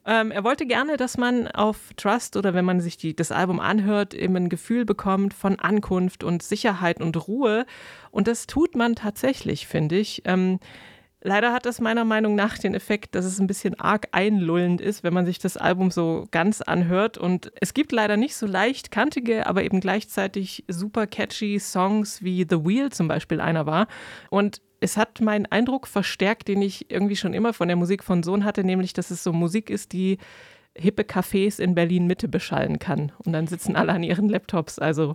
Ähm, 0.09 0.31
er 0.31 0.43
wollte 0.43 0.65
gerne, 0.65 0.97
dass 0.97 1.19
man 1.19 1.49
auf 1.49 1.93
Trust 1.97 2.37
oder 2.38 2.55
wenn 2.55 2.65
man 2.65 2.81
sich 2.81 2.97
die, 2.97 3.15
das 3.15 3.31
Album 3.31 3.61
anhört, 3.61 4.15
eben 4.15 4.37
ein 4.37 4.49
Gefühl 4.49 4.87
bekommt 4.87 5.35
von 5.35 5.59
Ankunft 5.59 6.25
und 6.25 6.43
Sicherheit 6.43 7.03
und 7.03 7.29
Ruhe. 7.29 7.67
Und 8.11 8.27
das 8.27 8.47
tut 8.47 8.75
man 8.75 8.95
tatsächlich, 8.95 9.67
finde 9.67 9.97
ich. 9.99 10.23
Ähm, 10.25 10.61
Leider 11.21 11.53
hat 11.53 11.67
das 11.67 11.81
meiner 11.81 12.05
Meinung 12.05 12.37
nach 12.37 12.59
den 12.59 12.75
Effekt, 12.75 13.15
dass 13.17 13.25
es 13.25 13.41
ein 13.41 13.49
bisschen 13.49 13.79
arg 13.81 14.09
einlullend 14.13 14.81
ist, 14.81 15.03
wenn 15.03 15.13
man 15.13 15.27
sich 15.27 15.41
das 15.41 15.57
Album 15.57 15.91
so 15.91 16.27
ganz 16.31 16.61
anhört. 16.63 17.19
Und 17.19 17.51
es 17.61 17.75
gibt 17.75 17.91
leider 17.91 18.17
nicht 18.17 18.37
so 18.37 18.47
leicht 18.47 18.93
kantige, 18.93 19.47
aber 19.47 19.65
eben 19.65 19.81
gleichzeitig 19.81 20.65
super 20.69 21.09
catchy 21.09 21.59
Songs 21.59 22.23
wie 22.23 22.47
The 22.49 22.65
Wheel 22.65 22.91
zum 22.91 23.09
Beispiel 23.09 23.41
einer 23.41 23.67
war. 23.67 23.89
Und 24.31 24.63
es 24.81 24.97
hat 24.97 25.21
meinen 25.21 25.47
Eindruck 25.47 25.89
verstärkt, 25.89 26.47
den 26.47 26.63
ich 26.63 26.89
irgendwie 26.89 27.17
schon 27.17 27.35
immer 27.35 27.53
von 27.53 27.67
der 27.67 27.77
Musik 27.77 28.05
von 28.05 28.23
Sohn 28.23 28.45
hatte, 28.45 28.63
nämlich, 28.63 28.93
dass 28.93 29.11
es 29.11 29.25
so 29.25 29.33
Musik 29.33 29.71
ist, 29.71 29.93
die 29.93 30.19
hippe 30.77 31.03
Cafés 31.03 31.61
in 31.61 31.75
Berlin 31.75 32.07
Mitte 32.07 32.29
beschallen 32.29 32.79
kann. 32.79 33.11
Und 33.25 33.33
dann 33.33 33.49
sitzen 33.49 33.75
alle 33.75 33.93
an 33.93 34.05
ihren 34.05 34.29
Laptops. 34.29 34.79
Also 34.79 35.15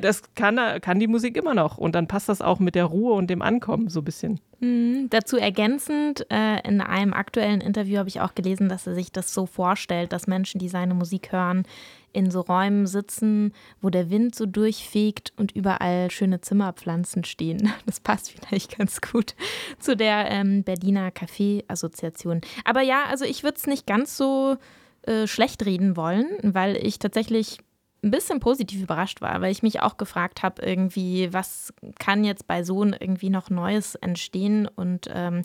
das 0.00 0.34
kann, 0.34 0.58
kann 0.80 0.98
die 0.98 1.06
Musik 1.06 1.36
immer 1.36 1.54
noch. 1.54 1.78
Und 1.78 1.94
dann 1.94 2.06
passt 2.08 2.28
das 2.28 2.40
auch 2.40 2.58
mit 2.58 2.74
der 2.74 2.84
Ruhe 2.84 3.14
und 3.14 3.28
dem 3.28 3.42
Ankommen 3.42 3.88
so 3.88 4.00
ein 4.00 4.04
bisschen. 4.04 4.40
Mhm. 4.60 5.08
Dazu 5.10 5.36
ergänzend, 5.36 6.26
äh, 6.30 6.60
in 6.66 6.80
einem 6.80 7.12
aktuellen 7.12 7.60
Interview 7.60 7.98
habe 7.98 8.08
ich 8.08 8.20
auch 8.20 8.34
gelesen, 8.34 8.68
dass 8.68 8.86
er 8.86 8.94
sich 8.94 9.12
das 9.12 9.32
so 9.32 9.46
vorstellt, 9.46 10.12
dass 10.12 10.26
Menschen, 10.26 10.58
die 10.58 10.68
seine 10.68 10.94
Musik 10.94 11.32
hören, 11.32 11.64
in 12.12 12.30
so 12.30 12.40
Räumen 12.40 12.86
sitzen, 12.86 13.52
wo 13.80 13.90
der 13.90 14.10
Wind 14.10 14.34
so 14.34 14.46
durchfegt 14.46 15.32
und 15.36 15.52
überall 15.52 16.10
schöne 16.10 16.40
Zimmerpflanzen 16.40 17.24
stehen. 17.24 17.72
Das 17.86 18.00
passt 18.00 18.32
vielleicht 18.32 18.76
ganz 18.76 19.00
gut 19.00 19.34
zu 19.78 19.96
der 19.96 20.30
ähm, 20.30 20.62
Berliner 20.62 21.10
Café-Assoziation. 21.10 22.40
Aber 22.64 22.82
ja, 22.82 23.04
also 23.08 23.24
ich 23.24 23.44
würde 23.44 23.56
es 23.56 23.66
nicht 23.66 23.86
ganz 23.86 24.16
so 24.16 24.56
äh, 25.02 25.26
schlecht 25.26 25.64
reden 25.64 25.96
wollen, 25.96 26.26
weil 26.42 26.76
ich 26.76 26.98
tatsächlich 26.98 27.58
ein 28.02 28.10
bisschen 28.10 28.40
positiv 28.40 28.82
überrascht 28.82 29.20
war, 29.20 29.40
weil 29.40 29.50
ich 29.50 29.62
mich 29.62 29.80
auch 29.80 29.96
gefragt 29.96 30.42
habe, 30.42 30.62
irgendwie, 30.62 31.32
was 31.32 31.72
kann 31.98 32.24
jetzt 32.24 32.46
bei 32.46 32.62
Sohn 32.62 32.94
irgendwie 32.98 33.30
noch 33.30 33.50
Neues 33.50 33.96
entstehen 33.96 34.68
und 34.68 35.08
ähm, 35.12 35.42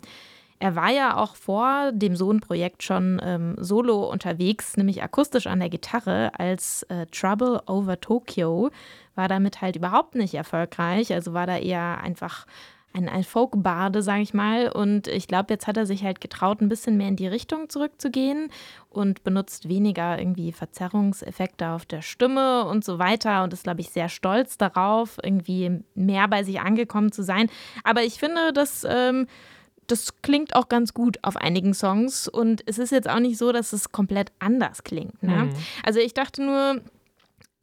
er 0.60 0.76
war 0.76 0.90
ja 0.90 1.16
auch 1.16 1.36
vor 1.36 1.92
dem 1.92 2.16
Sohn-Projekt 2.16 2.82
schon 2.82 3.20
ähm, 3.22 3.56
solo 3.58 4.08
unterwegs, 4.10 4.76
nämlich 4.76 5.02
akustisch 5.02 5.46
an 5.46 5.60
der 5.60 5.68
Gitarre 5.68 6.30
als 6.38 6.84
äh, 6.84 7.06
Trouble 7.06 7.60
Over 7.66 8.00
Tokyo. 8.00 8.70
War 9.14 9.28
damit 9.28 9.60
halt 9.60 9.76
überhaupt 9.76 10.14
nicht 10.14 10.32
erfolgreich, 10.32 11.12
also 11.12 11.34
war 11.34 11.46
da 11.46 11.58
eher 11.58 12.00
einfach 12.00 12.46
ein, 12.94 13.08
ein 13.08 13.24
Folk-Barde, 13.24 14.02
sage 14.02 14.22
ich 14.22 14.32
mal. 14.32 14.68
Und 14.70 15.08
ich 15.08 15.28
glaube, 15.28 15.52
jetzt 15.52 15.66
hat 15.66 15.76
er 15.76 15.84
sich 15.84 16.04
halt 16.04 16.20
getraut, 16.20 16.60
ein 16.60 16.68
bisschen 16.68 16.96
mehr 16.96 17.08
in 17.08 17.16
die 17.16 17.26
Richtung 17.26 17.68
zurückzugehen 17.68 18.50
und 18.88 19.24
benutzt 19.24 19.68
weniger 19.68 20.18
irgendwie 20.18 20.52
Verzerrungseffekte 20.52 21.68
auf 21.70 21.84
der 21.84 22.02
Stimme 22.02 22.64
und 22.64 22.84
so 22.84 22.98
weiter 22.98 23.42
und 23.42 23.52
ist, 23.52 23.64
glaube 23.64 23.80
ich, 23.80 23.90
sehr 23.90 24.08
stolz 24.08 24.56
darauf, 24.56 25.18
irgendwie 25.22 25.82
mehr 25.94 26.28
bei 26.28 26.44
sich 26.44 26.60
angekommen 26.60 27.12
zu 27.12 27.22
sein. 27.22 27.50
Aber 27.82 28.02
ich 28.02 28.18
finde, 28.18 28.52
dass. 28.52 28.86
Ähm, 28.88 29.26
das 29.86 30.22
klingt 30.22 30.56
auch 30.56 30.70
ganz 30.70 30.94
gut 30.94 31.18
auf 31.20 31.36
einigen 31.36 31.74
Songs 31.74 32.26
und 32.26 32.62
es 32.64 32.78
ist 32.78 32.90
jetzt 32.90 33.06
auch 33.06 33.18
nicht 33.18 33.36
so, 33.36 33.52
dass 33.52 33.74
es 33.74 33.92
komplett 33.92 34.32
anders 34.38 34.82
klingt. 34.82 35.22
Ne? 35.22 35.44
Mhm. 35.44 35.54
Also 35.84 36.00
ich 36.00 36.14
dachte 36.14 36.42
nur, 36.42 36.80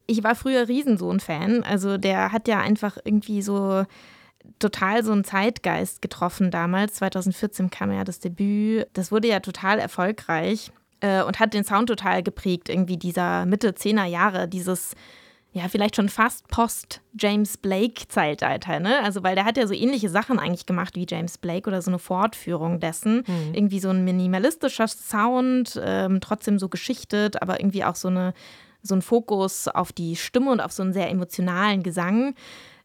ich 0.06 0.22
war 0.22 0.36
früher 0.36 0.68
Riesensohn-Fan. 0.68 1.64
Also 1.64 1.98
der 1.98 2.30
hat 2.30 2.46
ja 2.46 2.60
einfach 2.60 2.96
irgendwie 3.04 3.42
so 3.42 3.84
total 4.58 5.04
so 5.04 5.12
einen 5.12 5.24
Zeitgeist 5.24 6.02
getroffen 6.02 6.50
damals. 6.50 6.94
2014 6.94 7.70
kam 7.70 7.92
ja 7.92 8.04
das 8.04 8.20
Debüt. 8.20 8.86
Das 8.92 9.12
wurde 9.12 9.28
ja 9.28 9.40
total 9.40 9.78
erfolgreich 9.78 10.70
äh, 11.00 11.22
und 11.22 11.40
hat 11.40 11.54
den 11.54 11.64
Sound 11.64 11.88
total 11.88 12.22
geprägt. 12.22 12.68
Irgendwie 12.68 12.96
dieser 12.96 13.46
Mitte 13.46 13.70
10er 13.70 14.06
Jahre, 14.06 14.48
dieses 14.48 14.94
ja, 15.54 15.68
vielleicht 15.68 15.96
schon 15.96 16.08
fast 16.08 16.48
Post-James 16.48 17.58
Blake-Zeitalter, 17.58 18.80
ne? 18.80 19.02
Also, 19.04 19.22
weil 19.22 19.34
der 19.34 19.44
hat 19.44 19.58
ja 19.58 19.66
so 19.66 19.74
ähnliche 19.74 20.08
Sachen 20.08 20.38
eigentlich 20.38 20.64
gemacht 20.64 20.96
wie 20.96 21.06
James 21.06 21.36
Blake 21.36 21.68
oder 21.68 21.82
so 21.82 21.90
eine 21.90 21.98
Fortführung 21.98 22.80
dessen. 22.80 23.16
Mhm. 23.26 23.52
Irgendwie 23.52 23.78
so 23.78 23.90
ein 23.90 24.02
minimalistischer 24.02 24.88
Sound, 24.88 25.78
ähm, 25.84 26.20
trotzdem 26.22 26.58
so 26.58 26.70
geschichtet, 26.70 27.42
aber 27.42 27.60
irgendwie 27.60 27.84
auch 27.84 27.96
so, 27.96 28.08
eine, 28.08 28.32
so 28.82 28.94
ein 28.94 29.02
Fokus 29.02 29.68
auf 29.68 29.92
die 29.92 30.16
Stimme 30.16 30.50
und 30.50 30.60
auf 30.60 30.72
so 30.72 30.82
einen 30.82 30.94
sehr 30.94 31.10
emotionalen 31.10 31.82
Gesang. 31.82 32.34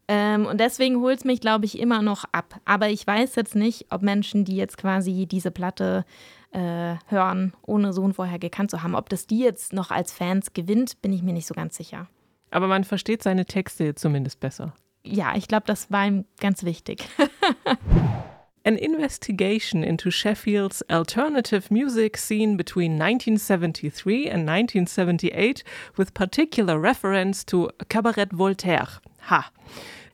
Ähm, 0.08 0.46
und 0.46 0.60
deswegen 0.60 1.02
holt 1.02 1.20
es 1.20 1.26
mich, 1.26 1.42
glaube 1.42 1.66
ich, 1.66 1.80
immer 1.80 2.02
noch 2.02 2.24
ab. 2.32 2.60
Aber 2.66 2.90
ich 2.90 3.06
weiß 3.06 3.36
jetzt 3.36 3.56
nicht, 3.56 3.88
ob 3.90 4.02
Menschen, 4.02 4.46
die 4.46 4.56
jetzt 4.56 4.78
quasi 4.78 5.26
diese 5.26 5.52
Platte 5.52 6.06
äh, 6.52 6.96
hören, 7.08 7.54
ohne 7.66 7.92
Sohn 7.92 8.14
vorher 8.14 8.40
gekannt 8.40 8.72
zu 8.72 8.84
haben, 8.84 8.96
ob 8.96 9.10
das 9.10 9.28
die 9.28 9.40
jetzt 9.40 9.74
noch 9.74 9.92
als 9.92 10.14
Fans 10.14 10.54
gewinnt, 10.54 11.02
bin 11.02 11.12
ich 11.12 11.24
mir 11.24 11.34
nicht 11.34 11.48
so 11.48 11.54
ganz 11.54 11.76
sicher. 11.76 12.08
Aber 12.52 12.68
man 12.68 12.86
versteht 12.86 13.22
seine 13.22 13.46
Texte 13.46 13.96
zumindest 13.96 14.40
besser. 14.40 14.74
Ja, 15.04 15.36
ich 15.36 15.48
glaube, 15.48 15.66
das 15.66 15.92
war 15.92 16.08
ihm 16.08 16.26
ganz 16.40 16.64
wichtig. 16.64 17.08
An 18.66 18.76
investigation 18.76 19.82
into 19.82 20.12
Sheffield's 20.12 20.82
alternative 20.90 21.74
music 21.74 22.18
scene 22.18 22.58
between 22.58 22.94
1973 23.02 24.26
and 24.26 24.50
1978 24.50 25.64
with 25.96 26.14
particular 26.14 26.82
reference 26.82 27.46
to 27.46 27.70
Cabaret 27.88 28.28
Voltaire. 28.34 29.00
Ha. 29.30 29.46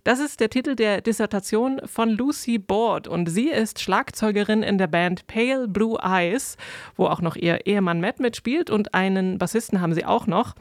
Das 0.04 0.20
ist 0.20 0.42
der 0.42 0.50
Titel 0.50 0.76
der 0.76 1.00
Dissertation 1.00 1.80
von 1.86 2.10
Lucy 2.10 2.58
Board 2.58 3.08
und 3.08 3.28
sie 3.30 3.48
ist 3.48 3.80
Schlagzeugerin 3.80 4.62
in 4.62 4.78
der 4.78 4.88
Band 4.88 5.28
Pale 5.28 5.70
Blue 5.70 5.98
Eyes, 6.04 6.58
wo 6.98 7.06
auch 7.06 7.22
noch 7.22 7.38
ihr 7.38 7.66
Ehemann 7.66 8.02
Matt 8.02 8.20
mitspielt 8.20 8.70
und 8.70 8.94
einen 8.94 9.38
Bassisten 9.38 9.80
haben 9.80 9.94
sie 9.94 10.04
auch 10.04 10.28
noch. 10.28 10.56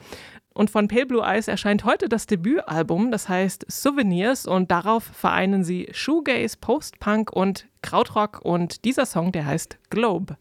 Und 0.54 0.70
von 0.70 0.86
Pale 0.86 1.06
Blue 1.06 1.24
Eyes 1.24 1.48
erscheint 1.48 1.82
heute 1.82 2.08
das 2.08 2.26
Debütalbum, 2.26 3.10
das 3.10 3.28
heißt 3.28 3.66
Souvenirs 3.68 4.46
und 4.46 4.70
darauf 4.70 5.02
vereinen 5.02 5.64
sie 5.64 5.88
Shoegaze, 5.90 6.58
Post-Punk 6.60 7.32
und 7.32 7.66
Krautrock 7.82 8.42
und 8.44 8.84
dieser 8.84 9.06
Song, 9.06 9.32
der 9.32 9.46
heißt 9.46 9.76
Globe. 9.90 10.36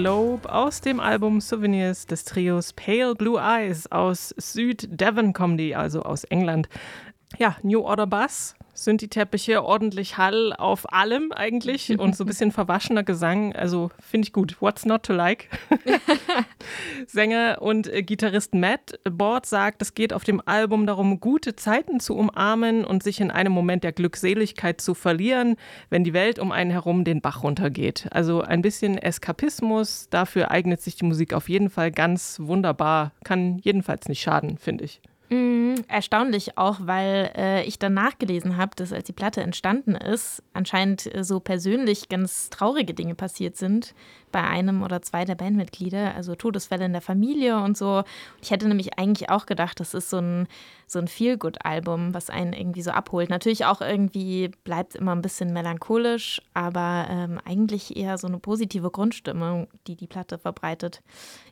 Globe 0.00 0.52
aus 0.52 0.80
dem 0.80 1.00
Album 1.00 1.40
Souvenirs 1.40 2.06
des 2.06 2.24
Trios 2.24 2.72
Pale 2.72 3.16
Blue 3.16 3.40
Eyes 3.40 3.90
aus 3.90 4.32
Süd-Devon 4.36 5.32
kommen 5.32 5.58
die, 5.58 5.74
also 5.74 6.02
aus 6.02 6.22
England. 6.22 6.68
Ja, 7.36 7.56
New 7.62 7.80
Order 7.80 8.06
Bass 8.06 8.54
sind 8.84 9.00
die 9.00 9.08
Teppiche 9.08 9.64
ordentlich 9.64 10.18
Hall 10.18 10.52
auf 10.52 10.92
allem 10.92 11.32
eigentlich 11.32 11.90
und 11.98 12.16
so 12.16 12.24
ein 12.24 12.26
bisschen 12.26 12.52
verwaschener 12.52 13.02
Gesang. 13.02 13.54
Also 13.54 13.90
finde 14.00 14.26
ich 14.26 14.32
gut. 14.32 14.56
What's 14.60 14.86
not 14.86 15.02
to 15.04 15.12
like? 15.12 15.48
Sänger 17.06 17.58
und 17.60 17.86
äh, 17.86 18.02
Gitarrist 18.02 18.54
Matt 18.54 18.98
Board 19.04 19.46
sagt, 19.46 19.82
es 19.82 19.94
geht 19.94 20.12
auf 20.12 20.24
dem 20.24 20.42
Album 20.44 20.86
darum, 20.86 21.20
gute 21.20 21.56
Zeiten 21.56 22.00
zu 22.00 22.16
umarmen 22.16 22.84
und 22.84 23.02
sich 23.02 23.20
in 23.20 23.30
einem 23.30 23.52
Moment 23.52 23.84
der 23.84 23.92
Glückseligkeit 23.92 24.80
zu 24.80 24.94
verlieren, 24.94 25.56
wenn 25.90 26.04
die 26.04 26.12
Welt 26.12 26.38
um 26.38 26.52
einen 26.52 26.70
herum 26.70 27.04
den 27.04 27.20
Bach 27.20 27.42
runtergeht. 27.42 28.08
Also 28.10 28.42
ein 28.42 28.62
bisschen 28.62 28.98
Eskapismus. 28.98 30.08
Dafür 30.10 30.50
eignet 30.50 30.80
sich 30.80 30.96
die 30.96 31.04
Musik 31.04 31.32
auf 31.32 31.48
jeden 31.48 31.70
Fall 31.70 31.90
ganz 31.90 32.38
wunderbar. 32.40 33.12
Kann 33.24 33.58
jedenfalls 33.58 34.08
nicht 34.08 34.20
schaden, 34.20 34.58
finde 34.58 34.84
ich. 34.84 35.00
Mm, 35.30 35.74
erstaunlich 35.88 36.56
auch, 36.56 36.78
weil 36.80 37.32
äh, 37.36 37.64
ich 37.64 37.78
dann 37.78 37.92
nachgelesen 37.92 38.56
habe, 38.56 38.74
dass 38.76 38.92
als 38.92 39.04
die 39.04 39.12
Platte 39.12 39.42
entstanden 39.42 39.94
ist, 39.94 40.42
anscheinend 40.54 41.14
äh, 41.14 41.22
so 41.22 41.38
persönlich 41.38 42.08
ganz 42.08 42.48
traurige 42.48 42.94
Dinge 42.94 43.14
passiert 43.14 43.56
sind 43.56 43.94
bei 44.30 44.42
einem 44.42 44.82
oder 44.82 45.02
zwei 45.02 45.24
der 45.24 45.34
Bandmitglieder, 45.34 46.14
also 46.14 46.34
Todesfälle 46.34 46.84
in 46.84 46.92
der 46.92 47.02
Familie 47.02 47.60
und 47.60 47.76
so. 47.76 48.02
Ich 48.42 48.50
hätte 48.50 48.68
nämlich 48.68 48.98
eigentlich 48.98 49.30
auch 49.30 49.46
gedacht, 49.46 49.80
das 49.80 49.94
ist 49.94 50.10
so 50.10 50.18
ein, 50.18 50.48
so 50.86 50.98
ein 50.98 51.08
Feel-Good-Album, 51.08 52.14
was 52.14 52.30
einen 52.30 52.52
irgendwie 52.52 52.82
so 52.82 52.90
abholt. 52.90 53.30
Natürlich 53.30 53.66
auch 53.66 53.80
irgendwie 53.80 54.50
bleibt 54.64 54.94
immer 54.94 55.14
ein 55.14 55.22
bisschen 55.22 55.52
melancholisch, 55.52 56.40
aber 56.54 57.06
ähm, 57.10 57.40
eigentlich 57.44 57.96
eher 57.96 58.18
so 58.18 58.26
eine 58.26 58.38
positive 58.38 58.90
Grundstimmung, 58.90 59.68
die 59.86 59.96
die 59.96 60.06
Platte 60.06 60.38
verbreitet. 60.38 61.02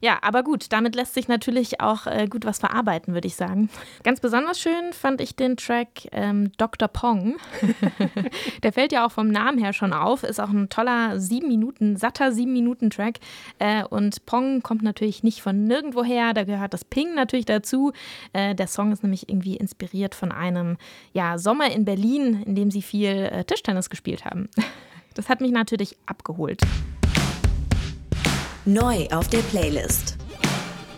Ja, 0.01 0.19
aber 0.23 0.43
gut, 0.43 0.73
damit 0.73 0.95
lässt 0.95 1.15
sich 1.15 1.29
natürlich 1.29 1.81
auch 1.81 2.07
äh, 2.07 2.27
gut 2.29 2.45
was 2.45 2.59
verarbeiten, 2.59 3.15
würde 3.15 3.29
ich 3.29 3.37
sagen. 3.37 3.69
Ganz 4.03 4.21
besonders 4.21 4.59
schön 4.61 4.93
fand 4.93 5.21
ich 5.21 5.37
den 5.37 5.57
Track 5.57 6.09
ähm, 6.13 6.53
Dr. 6.57 6.89
Pong. 6.89 7.37
Der 8.63 8.73
fällt 8.73 8.93
ja 8.93 9.07
auch 9.07 9.13
vom 9.13 9.29
Namen 9.29 9.59
her 9.59 9.73
schon 9.73 9.93
auf, 9.93 10.23
ist 10.23 10.41
auch 10.41 10.51
ein 10.51 10.69
toller 10.69 11.19
sieben 11.19 11.49
Minuten, 11.49 11.97
satter 11.97 12.33
sieben 12.33 12.53
Minuten 12.53 12.66
Track. 12.91 13.19
Äh, 13.59 13.85
und 13.85 14.25
Pong 14.27 14.63
kommt 14.63 14.83
natürlich 14.83 15.23
nicht 15.23 15.43
von 15.43 15.65
nirgendwoher, 15.65 16.35
da 16.35 16.45
gehört 16.45 16.75
das 16.75 16.85
Ping 16.85 17.15
natürlich 17.15 17.47
dazu. 17.47 17.93
Äh, 18.33 18.55
der 18.55 18.67
Song 18.67 18.93
ist 18.93 19.03
nämlich 19.03 19.29
irgendwie 19.29 19.57
inspiriert 19.57 20.15
von 20.15 20.33
einem 20.33 20.77
ja, 21.13 21.39
Sommer 21.39 21.71
in 21.71 21.85
Berlin, 21.85 22.43
in 22.43 22.55
dem 22.55 22.71
sie 22.71 22.83
viel 22.83 23.09
äh, 23.09 23.45
Tischtennis 23.45 23.91
gespielt 23.91 24.25
haben. 24.25 24.49
Das 25.15 25.31
hat 25.31 25.41
mich 25.41 25.51
natürlich 25.51 25.97
abgeholt. 26.05 26.61
Neu 28.67 29.07
auf 29.13 29.29
der 29.29 29.39
Playlist. 29.39 30.19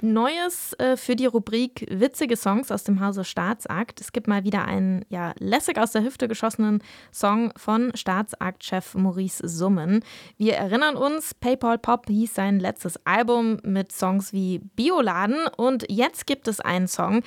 Neues 0.02 0.72
äh, 0.74 0.96
für 0.96 1.16
die 1.16 1.26
Rubrik 1.26 1.86
Witzige 1.90 2.36
Songs 2.36 2.70
aus 2.70 2.84
dem 2.84 3.00
Hause 3.00 3.24
Staatsakt. 3.24 4.00
Es 4.00 4.12
gibt 4.12 4.28
mal 4.28 4.44
wieder 4.44 4.64
einen 4.64 5.04
ja, 5.08 5.34
lässig 5.38 5.78
aus 5.78 5.92
der 5.92 6.02
Hüfte 6.02 6.28
geschossenen 6.28 6.82
Song 7.12 7.52
von 7.56 7.90
Staatsakt-Chef 7.94 8.94
Maurice 8.94 9.46
Summen. 9.46 10.04
Wir 10.36 10.54
erinnern 10.54 10.96
uns, 10.96 11.34
PayPal 11.34 11.78
Pop 11.78 12.06
hieß 12.08 12.34
sein 12.34 12.60
letztes 12.60 13.04
Album 13.06 13.58
mit 13.62 13.92
Songs 13.92 14.32
wie 14.32 14.58
Bioladen 14.58 15.46
und 15.56 15.84
jetzt 15.90 16.26
gibt 16.26 16.48
es 16.48 16.60
einen 16.60 16.88
Song. 16.88 17.22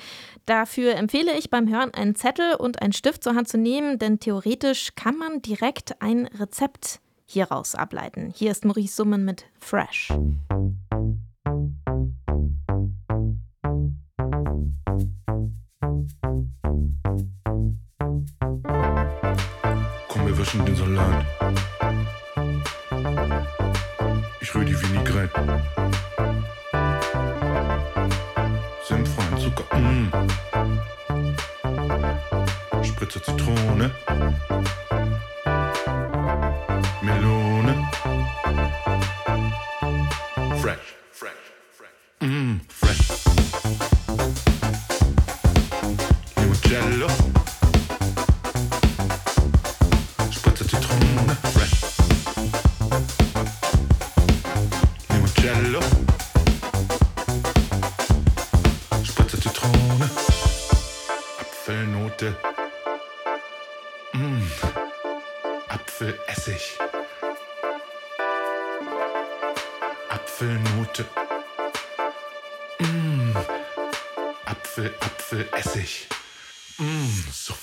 Dafür 0.46 0.96
empfehle 0.96 1.36
ich 1.38 1.50
beim 1.50 1.68
Hören 1.68 1.94
einen 1.94 2.14
Zettel 2.14 2.54
und 2.54 2.82
einen 2.82 2.92
Stift 2.92 3.22
zur 3.24 3.34
Hand 3.34 3.48
zu 3.48 3.58
nehmen, 3.58 3.98
denn 3.98 4.20
theoretisch 4.20 4.94
kann 4.94 5.16
man 5.16 5.42
direkt 5.42 6.00
ein 6.00 6.26
Rezept 6.26 7.00
hieraus 7.26 7.74
ableiten. 7.74 8.32
Hier 8.34 8.50
ist 8.50 8.64
Maurice 8.64 8.94
Summen 8.94 9.24
mit 9.24 9.46
Fresh. 9.58 10.12
Apfelessig. 66.02 66.78
Apfelnote. 70.08 71.04
Mm. 72.80 73.36
Apfel, 74.44 74.92
Apfelessig. 75.00 76.08
Mm, 76.78 77.24
so 77.32 77.54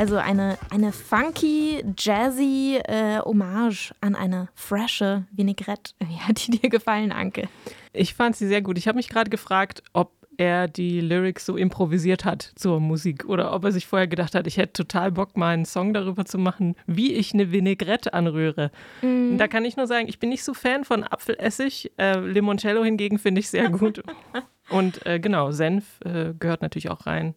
Also 0.00 0.16
eine, 0.16 0.56
eine 0.70 0.92
funky, 0.92 1.84
jazzy 1.94 2.80
äh, 2.84 3.18
Hommage 3.18 3.92
an 4.00 4.14
eine 4.14 4.48
frische 4.54 5.26
Vinaigrette. 5.30 5.92
Wie 5.98 6.16
hat 6.16 6.46
die 6.46 6.52
dir 6.52 6.70
gefallen, 6.70 7.12
Anke? 7.12 7.50
Ich 7.92 8.14
fand 8.14 8.34
sie 8.34 8.48
sehr 8.48 8.62
gut. 8.62 8.78
Ich 8.78 8.88
habe 8.88 8.96
mich 8.96 9.10
gerade 9.10 9.28
gefragt, 9.28 9.82
ob 9.92 10.12
er 10.38 10.68
die 10.68 11.02
Lyrics 11.02 11.44
so 11.44 11.58
improvisiert 11.58 12.24
hat 12.24 12.50
zur 12.54 12.80
Musik 12.80 13.26
oder 13.26 13.52
ob 13.52 13.62
er 13.62 13.72
sich 13.72 13.86
vorher 13.86 14.08
gedacht 14.08 14.34
hat, 14.34 14.46
ich 14.46 14.56
hätte 14.56 14.72
total 14.72 15.12
Bock, 15.12 15.36
mal 15.36 15.52
einen 15.52 15.66
Song 15.66 15.92
darüber 15.92 16.24
zu 16.24 16.38
machen, 16.38 16.76
wie 16.86 17.12
ich 17.12 17.34
eine 17.34 17.52
Vinaigrette 17.52 18.14
anrühre. 18.14 18.70
Mhm. 19.02 19.36
Da 19.36 19.48
kann 19.48 19.66
ich 19.66 19.76
nur 19.76 19.86
sagen, 19.86 20.08
ich 20.08 20.18
bin 20.18 20.30
nicht 20.30 20.44
so 20.44 20.54
Fan 20.54 20.84
von 20.84 21.04
Apfelessig. 21.04 21.92
Äh, 21.98 22.20
Limoncello 22.20 22.82
hingegen 22.82 23.18
finde 23.18 23.40
ich 23.40 23.50
sehr 23.50 23.68
gut. 23.68 24.02
Und 24.70 25.04
äh, 25.04 25.20
genau, 25.20 25.50
Senf 25.50 26.00
äh, 26.06 26.32
gehört 26.38 26.62
natürlich 26.62 26.90
auch 26.90 27.04
rein. 27.04 27.34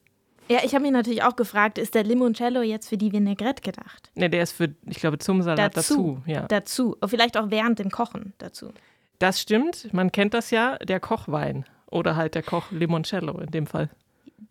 Ja, 0.50 0.60
ich 0.64 0.74
habe 0.76 0.82
mich 0.84 0.92
natürlich 0.92 1.24
auch 1.24 1.36
gefragt, 1.36 1.78
ist 1.78 1.96
der 1.96 2.04
Limoncello 2.04 2.62
jetzt 2.62 2.90
für 2.90 2.98
die 2.98 3.12
Vinaigrette 3.12 3.62
gedacht? 3.62 4.12
Ne, 4.16 4.30
der 4.30 4.44
ist 4.44 4.52
für, 4.52 4.76
ich 4.86 4.98
glaube, 4.98 5.18
zum 5.18 5.42
Salat 5.42 5.76
dazu. 5.78 6.22
ja. 6.26 6.46
Dazu. 6.48 6.98
Vielleicht 7.06 7.38
auch 7.38 7.50
während 7.50 7.80
dem 7.80 7.90
Kochen 7.90 8.34
dazu. 8.40 8.72
Das 9.20 9.40
stimmt, 9.40 9.94
man 9.94 10.12
kennt 10.12 10.34
das 10.34 10.52
ja, 10.52 10.78
der 10.80 11.00
Kochwein. 11.00 11.66
Oder 11.90 12.16
halt 12.16 12.36
der 12.36 12.44
Koch 12.44 12.72
Limoncello 12.72 13.38
in 13.40 13.52
dem 13.52 13.68
Fall. 13.68 13.90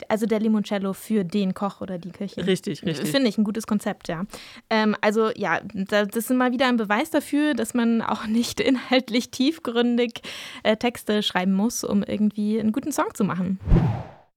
Also 0.07 0.25
der 0.25 0.39
Limoncello 0.39 0.93
für 0.93 1.23
den 1.23 1.53
Koch 1.53 1.79
oder 1.81 1.99
die 1.99 2.09
Köchin. 2.11 2.43
Richtig, 2.45 2.83
richtig. 2.83 3.09
Finde 3.11 3.29
ich 3.29 3.37
ein 3.37 3.43
gutes 3.43 3.67
Konzept, 3.67 4.07
ja. 4.07 4.23
Ähm, 4.71 4.95
also 5.01 5.29
ja, 5.35 5.59
da- 5.73 6.05
das 6.05 6.15
ist 6.15 6.29
mal 6.31 6.51
wieder 6.51 6.67
ein 6.67 6.77
Beweis 6.77 7.11
dafür, 7.11 7.53
dass 7.53 7.73
man 7.75 8.01
auch 8.01 8.25
nicht 8.25 8.59
inhaltlich 8.61 9.29
tiefgründig 9.29 10.21
äh, 10.63 10.75
Texte 10.77 11.21
schreiben 11.21 11.53
muss, 11.53 11.83
um 11.83 12.01
irgendwie 12.01 12.59
einen 12.59 12.71
guten 12.71 12.91
Song 12.91 13.13
zu 13.13 13.23
machen. 13.23 13.59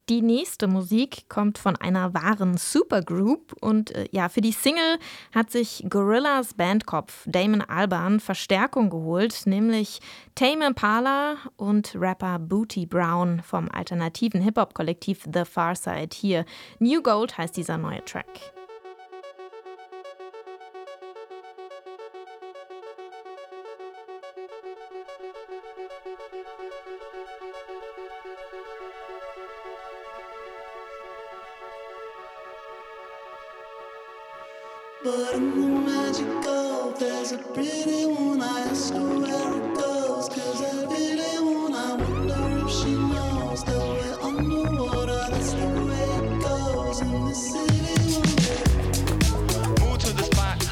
Die 0.09 0.23
nächste 0.23 0.69
Musik 0.69 1.29
kommt 1.29 1.59
von 1.59 1.75
einer 1.75 2.15
wahren 2.15 2.57
Supergroup 2.57 3.55
und 3.61 3.91
äh, 3.91 4.07
ja, 4.13 4.29
für 4.29 4.41
die 4.41 4.53
Single 4.53 4.99
hat 5.35 5.51
sich 5.51 5.85
Gorillas 5.91 6.55
Bandkopf 6.55 7.25
Damon 7.27 7.61
Albarn 7.63 8.21
Verstärkung 8.21 8.89
geholt, 8.89 9.43
nämlich 9.47 9.99
Tame 10.37 10.65
Impala 10.65 11.39
und 11.57 11.97
Rapper 11.97 12.39
Booty 12.39 12.87
Brown 12.87 13.43
vom 13.43 13.69
alternativen 13.69 14.41
Hip-Hop-Kollektiv 14.43 15.25
The 15.25 15.45
Far 15.45 15.75
Side. 15.75 16.11
Hier 16.15 16.45
New 16.79 17.03
Gold 17.03 17.37
heißt 17.37 17.57
dieser 17.57 17.77
neue 17.77 18.05
Track. 18.05 18.56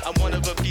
I'm 0.06 0.12
one 0.20 0.34
of 0.34 0.46
a 0.46 0.63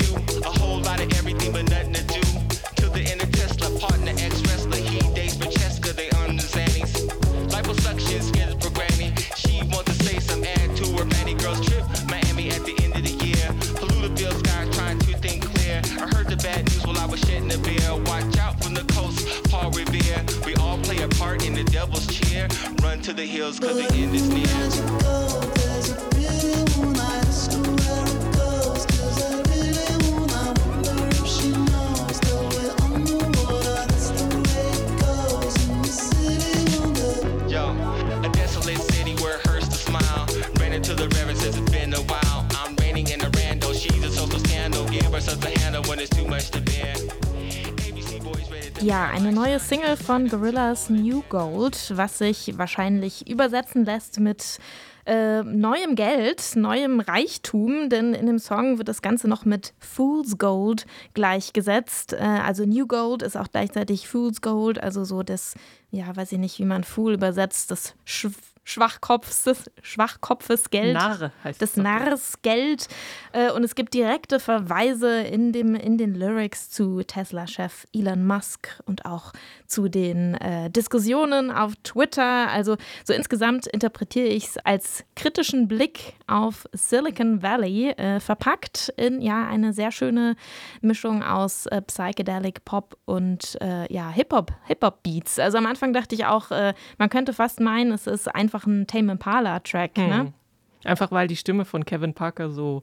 Run 23.43 23.51
to 23.51 23.59
the 23.59 23.73
hills, 23.73 23.87
cause 23.89 23.89
the 23.89 23.97
end 23.97 24.15
is 24.15 24.29
near. 24.29 24.52
Ja, 48.83 49.05
eine 49.05 49.31
neue 49.31 49.59
Single 49.59 49.95
von 49.95 50.27
Gorillas 50.27 50.89
New 50.89 51.23
Gold, 51.29 51.93
was 51.95 52.17
sich 52.17 52.57
wahrscheinlich 52.57 53.29
übersetzen 53.29 53.85
lässt 53.85 54.19
mit 54.19 54.59
äh, 55.05 55.41
neuem 55.41 55.95
Geld, 55.95 56.57
neuem 56.57 56.99
Reichtum, 56.99 57.87
denn 57.87 58.13
in 58.13 58.25
dem 58.25 58.39
Song 58.39 58.79
wird 58.79 58.89
das 58.89 59.01
Ganze 59.01 59.29
noch 59.29 59.45
mit 59.45 59.73
Fool's 59.79 60.37
Gold 60.37 60.85
gleichgesetzt. 61.13 62.11
Äh, 62.11 62.17
also 62.17 62.65
New 62.65 62.85
Gold 62.85 63.21
ist 63.21 63.37
auch 63.37 63.47
gleichzeitig 63.49 64.09
Fool's 64.09 64.41
Gold, 64.41 64.83
also 64.83 65.05
so 65.05 65.23
das, 65.23 65.53
ja, 65.89 66.13
weiß 66.13 66.33
ich 66.33 66.39
nicht, 66.39 66.59
wie 66.59 66.65
man 66.65 66.83
Fool 66.83 67.13
übersetzt, 67.13 67.71
das 67.71 67.95
Sch 68.03 68.27
Schwachkopfes, 68.65 69.69
Schwachkopfes 69.81 70.69
Geld. 70.69 70.93
Narre 70.93 71.31
heißt 71.43 71.61
das 71.61 71.71
es 71.71 71.75
doch. 71.75 71.83
Narrs 71.83 72.41
Geld. 72.41 72.87
Äh, 73.31 73.51
und 73.51 73.63
es 73.63 73.75
gibt 73.75 73.93
direkte 73.93 74.39
Verweise 74.39 75.21
in, 75.21 75.51
dem, 75.51 75.75
in 75.75 75.97
den 75.97 76.15
Lyrics 76.15 76.69
zu 76.69 77.03
Tesla-Chef 77.03 77.85
Elon 77.93 78.25
Musk 78.25 78.69
und 78.85 79.05
auch 79.05 79.33
zu 79.67 79.89
den 79.89 80.35
äh, 80.35 80.69
Diskussionen 80.69 81.51
auf 81.51 81.73
Twitter. 81.83 82.49
Also 82.49 82.77
so 83.03 83.13
insgesamt 83.13 83.67
interpretiere 83.67 84.27
ich 84.27 84.45
es 84.45 84.57
als 84.59 85.03
kritischen 85.15 85.67
Blick 85.67 86.13
auf 86.27 86.65
Silicon 86.73 87.41
Valley, 87.41 87.89
äh, 87.89 88.19
verpackt 88.19 88.93
in 88.97 89.21
ja 89.21 89.47
eine 89.47 89.73
sehr 89.73 89.91
schöne 89.91 90.35
Mischung 90.81 91.23
aus 91.23 91.65
äh, 91.65 91.81
Psychedelic 91.81 92.63
Pop 92.65 92.97
und 93.05 93.57
äh, 93.61 93.91
ja 93.91 94.09
Hip-Hop, 94.09 94.51
Hip-Hop-Beats. 94.67 95.39
Also 95.39 95.57
am 95.57 95.65
Anfang 95.65 95.91
dachte 95.91 96.15
ich 96.15 96.25
auch, 96.25 96.51
äh, 96.51 96.73
man 96.97 97.09
könnte 97.09 97.33
fast 97.33 97.59
meinen, 97.59 97.91
es 97.91 98.07
ist 98.07 98.33
einfach 98.33 98.52
ein 98.65 98.87
Tame 98.87 99.11
Impala-Track. 99.13 99.97
Ne? 99.97 100.19
Hm. 100.19 100.33
Einfach 100.83 101.11
weil 101.11 101.27
die 101.27 101.35
Stimme 101.35 101.65
von 101.65 101.85
Kevin 101.85 102.13
Parker 102.13 102.49
so 102.49 102.81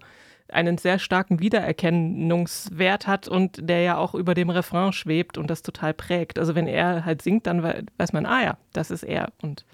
einen 0.53 0.79
sehr 0.79 0.99
starken 0.99 1.39
Wiedererkennungswert 1.39 3.07
hat 3.07 3.29
und 3.29 3.69
der 3.69 3.83
ja 3.83 3.97
auch 3.99 4.15
über 4.15 4.35
dem 4.35 4.51
Refrain 4.51 4.93
schwebt 4.93 5.39
und 5.39 5.49
das 5.49 5.63
total 5.63 5.95
prägt. 5.95 6.39
Also 6.39 6.55
wenn 6.55 6.67
er 6.67 7.05
halt 7.05 7.23
singt, 7.23 7.47
dann 7.47 7.63
we- 7.63 7.85
weiß 7.99 8.13
man, 8.13 8.27
ah 8.27 8.43
ja, 8.43 8.57
das 8.73 8.91
ist 8.91 9.03
er. 9.05 9.29
Und 9.43 9.65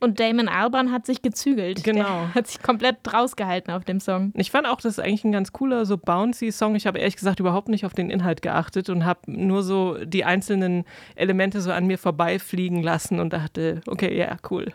Und 0.00 0.18
Damon 0.18 0.48
Albarn 0.48 0.90
hat 0.90 1.04
sich 1.04 1.20
gezügelt. 1.20 1.84
Genau. 1.84 2.04
Der 2.04 2.34
hat 2.34 2.46
sich 2.46 2.62
komplett 2.62 2.96
rausgehalten 3.12 3.72
auf 3.72 3.84
dem 3.84 4.00
Song. 4.00 4.32
ich 4.34 4.50
fand 4.50 4.66
auch, 4.66 4.80
das 4.80 4.92
ist 4.92 4.98
eigentlich 4.98 5.24
ein 5.24 5.32
ganz 5.32 5.52
cooler, 5.52 5.84
so 5.84 5.98
bouncy 5.98 6.50
Song. 6.52 6.74
Ich 6.74 6.86
habe 6.86 6.98
ehrlich 6.98 7.16
gesagt 7.16 7.38
überhaupt 7.38 7.68
nicht 7.68 7.84
auf 7.84 7.92
den 7.92 8.08
Inhalt 8.08 8.40
geachtet 8.40 8.88
und 8.88 9.04
habe 9.04 9.20
nur 9.26 9.62
so 9.62 10.02
die 10.02 10.24
einzelnen 10.24 10.84
Elemente 11.16 11.60
so 11.60 11.70
an 11.70 11.86
mir 11.86 11.98
vorbeifliegen 11.98 12.82
lassen 12.82 13.20
und 13.20 13.34
dachte, 13.34 13.82
okay, 13.86 14.16
ja, 14.16 14.36
cool. 14.50 14.72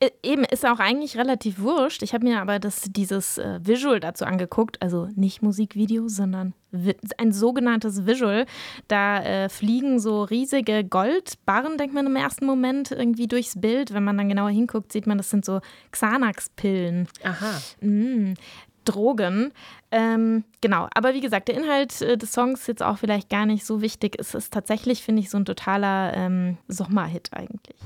Äh, 0.00 0.10
Eben, 0.22 0.44
ist 0.44 0.66
auch 0.66 0.78
eigentlich 0.78 1.16
relativ 1.16 1.60
wurscht. 1.60 2.02
Ich 2.02 2.12
habe 2.12 2.24
mir 2.26 2.40
aber 2.40 2.58
das, 2.58 2.82
dieses 2.88 3.38
äh, 3.38 3.60
Visual 3.62 4.00
dazu 4.00 4.24
angeguckt, 4.24 4.82
also 4.82 5.08
nicht 5.14 5.42
Musikvideo, 5.42 6.08
sondern 6.08 6.54
ein 7.16 7.32
sogenanntes 7.32 8.06
Visual. 8.06 8.46
Da 8.88 9.22
äh, 9.22 9.48
fliegen 9.48 9.98
so 9.98 10.22
riesige 10.22 10.84
Goldbarren, 10.84 11.78
denkt 11.78 11.94
man 11.94 12.06
im 12.06 12.16
ersten 12.16 12.46
Moment, 12.46 12.90
irgendwie 12.90 13.26
durchs 13.26 13.60
Bild. 13.60 13.94
Wenn 13.94 14.04
man 14.04 14.18
dann 14.18 14.28
genauer 14.28 14.50
hinguckt, 14.50 14.92
sieht 14.92 15.06
man, 15.06 15.18
das 15.18 15.30
sind 15.30 15.44
so 15.44 15.60
Xanax-Pillen. 15.92 17.08
Aha. 17.22 17.60
Mm, 17.80 18.34
Drogen. 18.86 19.52
Ähm, 19.90 20.44
genau, 20.60 20.88
aber 20.94 21.14
wie 21.14 21.20
gesagt, 21.20 21.48
der 21.48 21.56
Inhalt 21.56 22.00
äh, 22.00 22.16
des 22.16 22.32
Songs 22.32 22.60
ist 22.60 22.68
jetzt 22.68 22.82
auch 22.82 22.98
vielleicht 22.98 23.28
gar 23.28 23.46
nicht 23.46 23.66
so 23.66 23.82
wichtig. 23.82 24.16
Es 24.18 24.34
ist 24.34 24.52
tatsächlich, 24.52 25.02
finde 25.02 25.20
ich, 25.20 25.30
so 25.30 25.38
ein 25.38 25.44
totaler 25.44 26.14
ähm, 26.14 26.56
Sommerhit 26.68 27.30
eigentlich. 27.32 27.76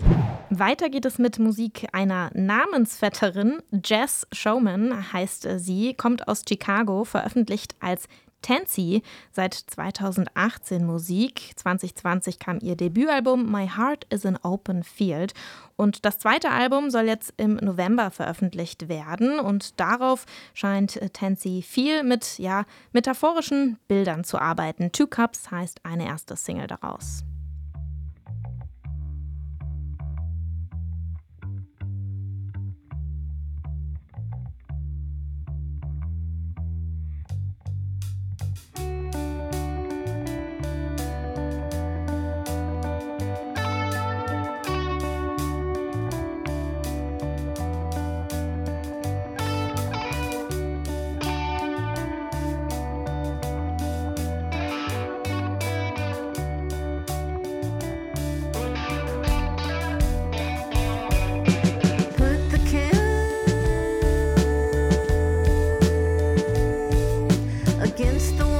Weiter 0.51 0.89
geht 0.89 1.05
es 1.05 1.19
mit 1.19 1.39
Musik 1.39 1.89
einer 1.93 2.31
Namensvetterin. 2.35 3.59
Jess 3.85 4.27
Showman 4.33 5.13
heißt 5.13 5.47
äh, 5.47 5.59
sie, 5.59 5.95
kommt 5.95 6.29
aus 6.29 6.45
Chicago, 6.49 7.05
veröffentlicht 7.05 7.75
als 7.81 8.09
Tansy 8.43 9.03
seit 9.33 9.55
2018 9.55 10.85
Musik. 10.85 11.53
2020 11.57 12.39
kam 12.39 12.59
ihr 12.61 12.77
Debütalbum 12.77 13.51
My 13.51 13.69
Heart 13.69 14.07
is 14.11 14.27
an 14.27 14.39
Open 14.43 14.83
Field. 14.83 15.35
Und 15.77 16.05
das 16.05 16.19
zweite 16.19 16.51
Album 16.51 16.91
soll 16.91 17.07
jetzt 17.07 17.33
im 17.37 17.55
November 17.57 18.11
veröffentlicht 18.11 18.89
werden. 18.89 19.39
Und 19.39 19.81
darauf 19.81 20.27
scheint 20.55 21.01
Tansy 21.13 21.63
viel 21.63 22.03
mit 22.03 22.39
ja, 22.39 22.65
metaphorischen 22.93 23.79
Bildern 23.89 24.25
zu 24.25 24.39
arbeiten. 24.39 24.93
Two 24.93 25.07
Cups 25.07 25.51
heißt 25.51 25.85
eine 25.85 26.07
erste 26.07 26.37
Single 26.37 26.67
daraus. 26.67 27.25
Against 68.01 68.39
the 68.39 68.47
wall. 68.47 68.60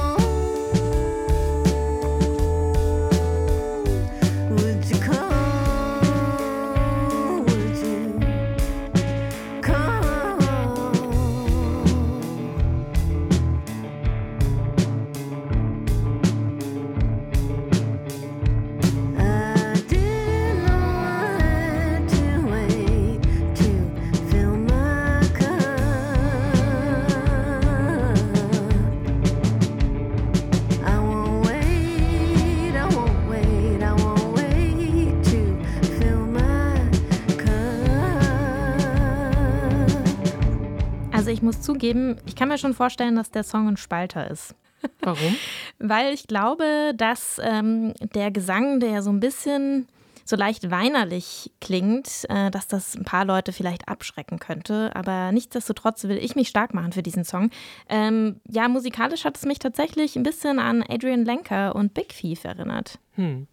Muss 41.61 41.65
zugeben, 41.65 42.17
ich 42.25 42.35
kann 42.35 42.49
mir 42.49 42.57
schon 42.57 42.73
vorstellen, 42.73 43.15
dass 43.15 43.29
der 43.29 43.43
Song 43.43 43.67
ein 43.67 43.77
Spalter 43.77 44.29
ist. 44.29 44.55
Warum? 45.01 45.35
Weil 45.79 46.13
ich 46.13 46.27
glaube, 46.27 46.93
dass 46.95 47.39
ähm, 47.43 47.93
der 48.15 48.31
Gesang, 48.31 48.79
der 48.79 49.03
so 49.03 49.11
ein 49.11 49.19
bisschen 49.19 49.87
so 50.25 50.35
leicht 50.35 50.71
weinerlich 50.71 51.51
klingt, 51.61 52.25
äh, 52.29 52.49
dass 52.49 52.67
das 52.67 52.95
ein 52.95 53.03
paar 53.03 53.25
Leute 53.25 53.53
vielleicht 53.53 53.87
abschrecken 53.87 54.39
könnte. 54.39 54.91
Aber 54.95 55.31
nichtsdestotrotz 55.31 56.03
will 56.05 56.17
ich 56.17 56.35
mich 56.35 56.47
stark 56.47 56.73
machen 56.73 56.93
für 56.93 57.03
diesen 57.03 57.25
Song. 57.25 57.51
Ähm, 57.89 58.39
ja, 58.47 58.67
musikalisch 58.67 59.25
hat 59.25 59.37
es 59.37 59.45
mich 59.45 59.59
tatsächlich 59.59 60.15
ein 60.15 60.23
bisschen 60.23 60.57
an 60.57 60.83
Adrian 60.87 61.25
Lenker 61.25 61.75
und 61.75 61.93
Big 61.93 62.09
Thief 62.09 62.43
erinnert. 62.43 62.97
Hm. 63.15 63.47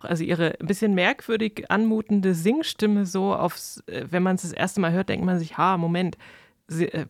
Also 0.00 0.24
ihre 0.24 0.56
ein 0.60 0.66
bisschen 0.66 0.94
merkwürdig 0.94 1.70
anmutende 1.70 2.34
Singstimme 2.34 3.06
so 3.06 3.34
aufs, 3.34 3.82
äh, 3.86 4.06
wenn 4.10 4.24
man 4.24 4.36
es 4.36 4.42
das 4.42 4.52
erste 4.52 4.80
Mal 4.80 4.92
hört, 4.92 5.08
denkt 5.08 5.24
man 5.24 5.38
sich, 5.38 5.56
ha, 5.56 5.76
Moment, 5.76 6.18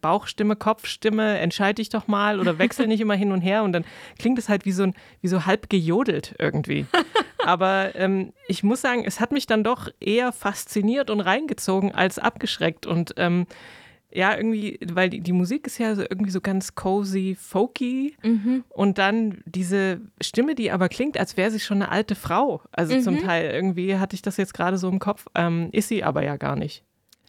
Bauchstimme, 0.00 0.56
Kopfstimme, 0.56 1.38
entscheide 1.38 1.80
ich 1.80 1.88
doch 1.88 2.08
mal 2.08 2.40
oder 2.40 2.58
wechsel 2.58 2.86
nicht 2.86 3.00
immer 3.00 3.14
hin 3.14 3.30
und 3.30 3.40
her 3.40 3.62
und 3.62 3.72
dann 3.72 3.84
klingt 4.18 4.38
es 4.38 4.48
halt 4.48 4.64
wie 4.64 4.72
so, 4.72 4.84
ein, 4.84 4.94
wie 5.20 5.28
so 5.28 5.46
halb 5.46 5.70
gejodelt 5.70 6.34
irgendwie. 6.38 6.86
Aber 7.44 7.94
ähm, 7.94 8.32
ich 8.48 8.62
muss 8.62 8.80
sagen, 8.80 9.04
es 9.06 9.20
hat 9.20 9.30
mich 9.30 9.46
dann 9.46 9.62
doch 9.62 9.88
eher 10.00 10.32
fasziniert 10.32 11.10
und 11.10 11.20
reingezogen 11.20 11.94
als 11.94 12.18
abgeschreckt 12.18 12.86
und 12.86 13.14
ähm, 13.16 13.46
ja, 14.14 14.36
irgendwie, 14.36 14.78
weil 14.92 15.10
die, 15.10 15.20
die 15.20 15.32
Musik 15.32 15.66
ist 15.66 15.78
ja 15.78 15.94
so 15.96 16.02
irgendwie 16.02 16.30
so 16.30 16.40
ganz 16.40 16.76
cozy, 16.76 17.36
folky 17.38 18.16
und 18.68 18.98
dann 18.98 19.42
diese 19.44 20.00
Stimme, 20.20 20.54
die 20.54 20.70
aber 20.70 20.88
klingt, 20.88 21.18
als 21.18 21.36
wäre 21.36 21.50
sie 21.50 21.58
schon 21.58 21.82
eine 21.82 21.90
alte 21.90 22.14
Frau. 22.14 22.62
Also 22.70 23.00
zum 23.00 23.18
Teil 23.20 23.50
irgendwie 23.50 23.96
hatte 23.96 24.14
ich 24.14 24.22
das 24.22 24.36
jetzt 24.36 24.54
gerade 24.54 24.78
so 24.78 24.88
im 24.88 25.00
Kopf, 25.00 25.26
ähm, 25.34 25.68
ist 25.72 25.88
sie 25.88 26.04
aber 26.04 26.22
ja 26.22 26.36
gar 26.36 26.54
nicht. 26.54 26.84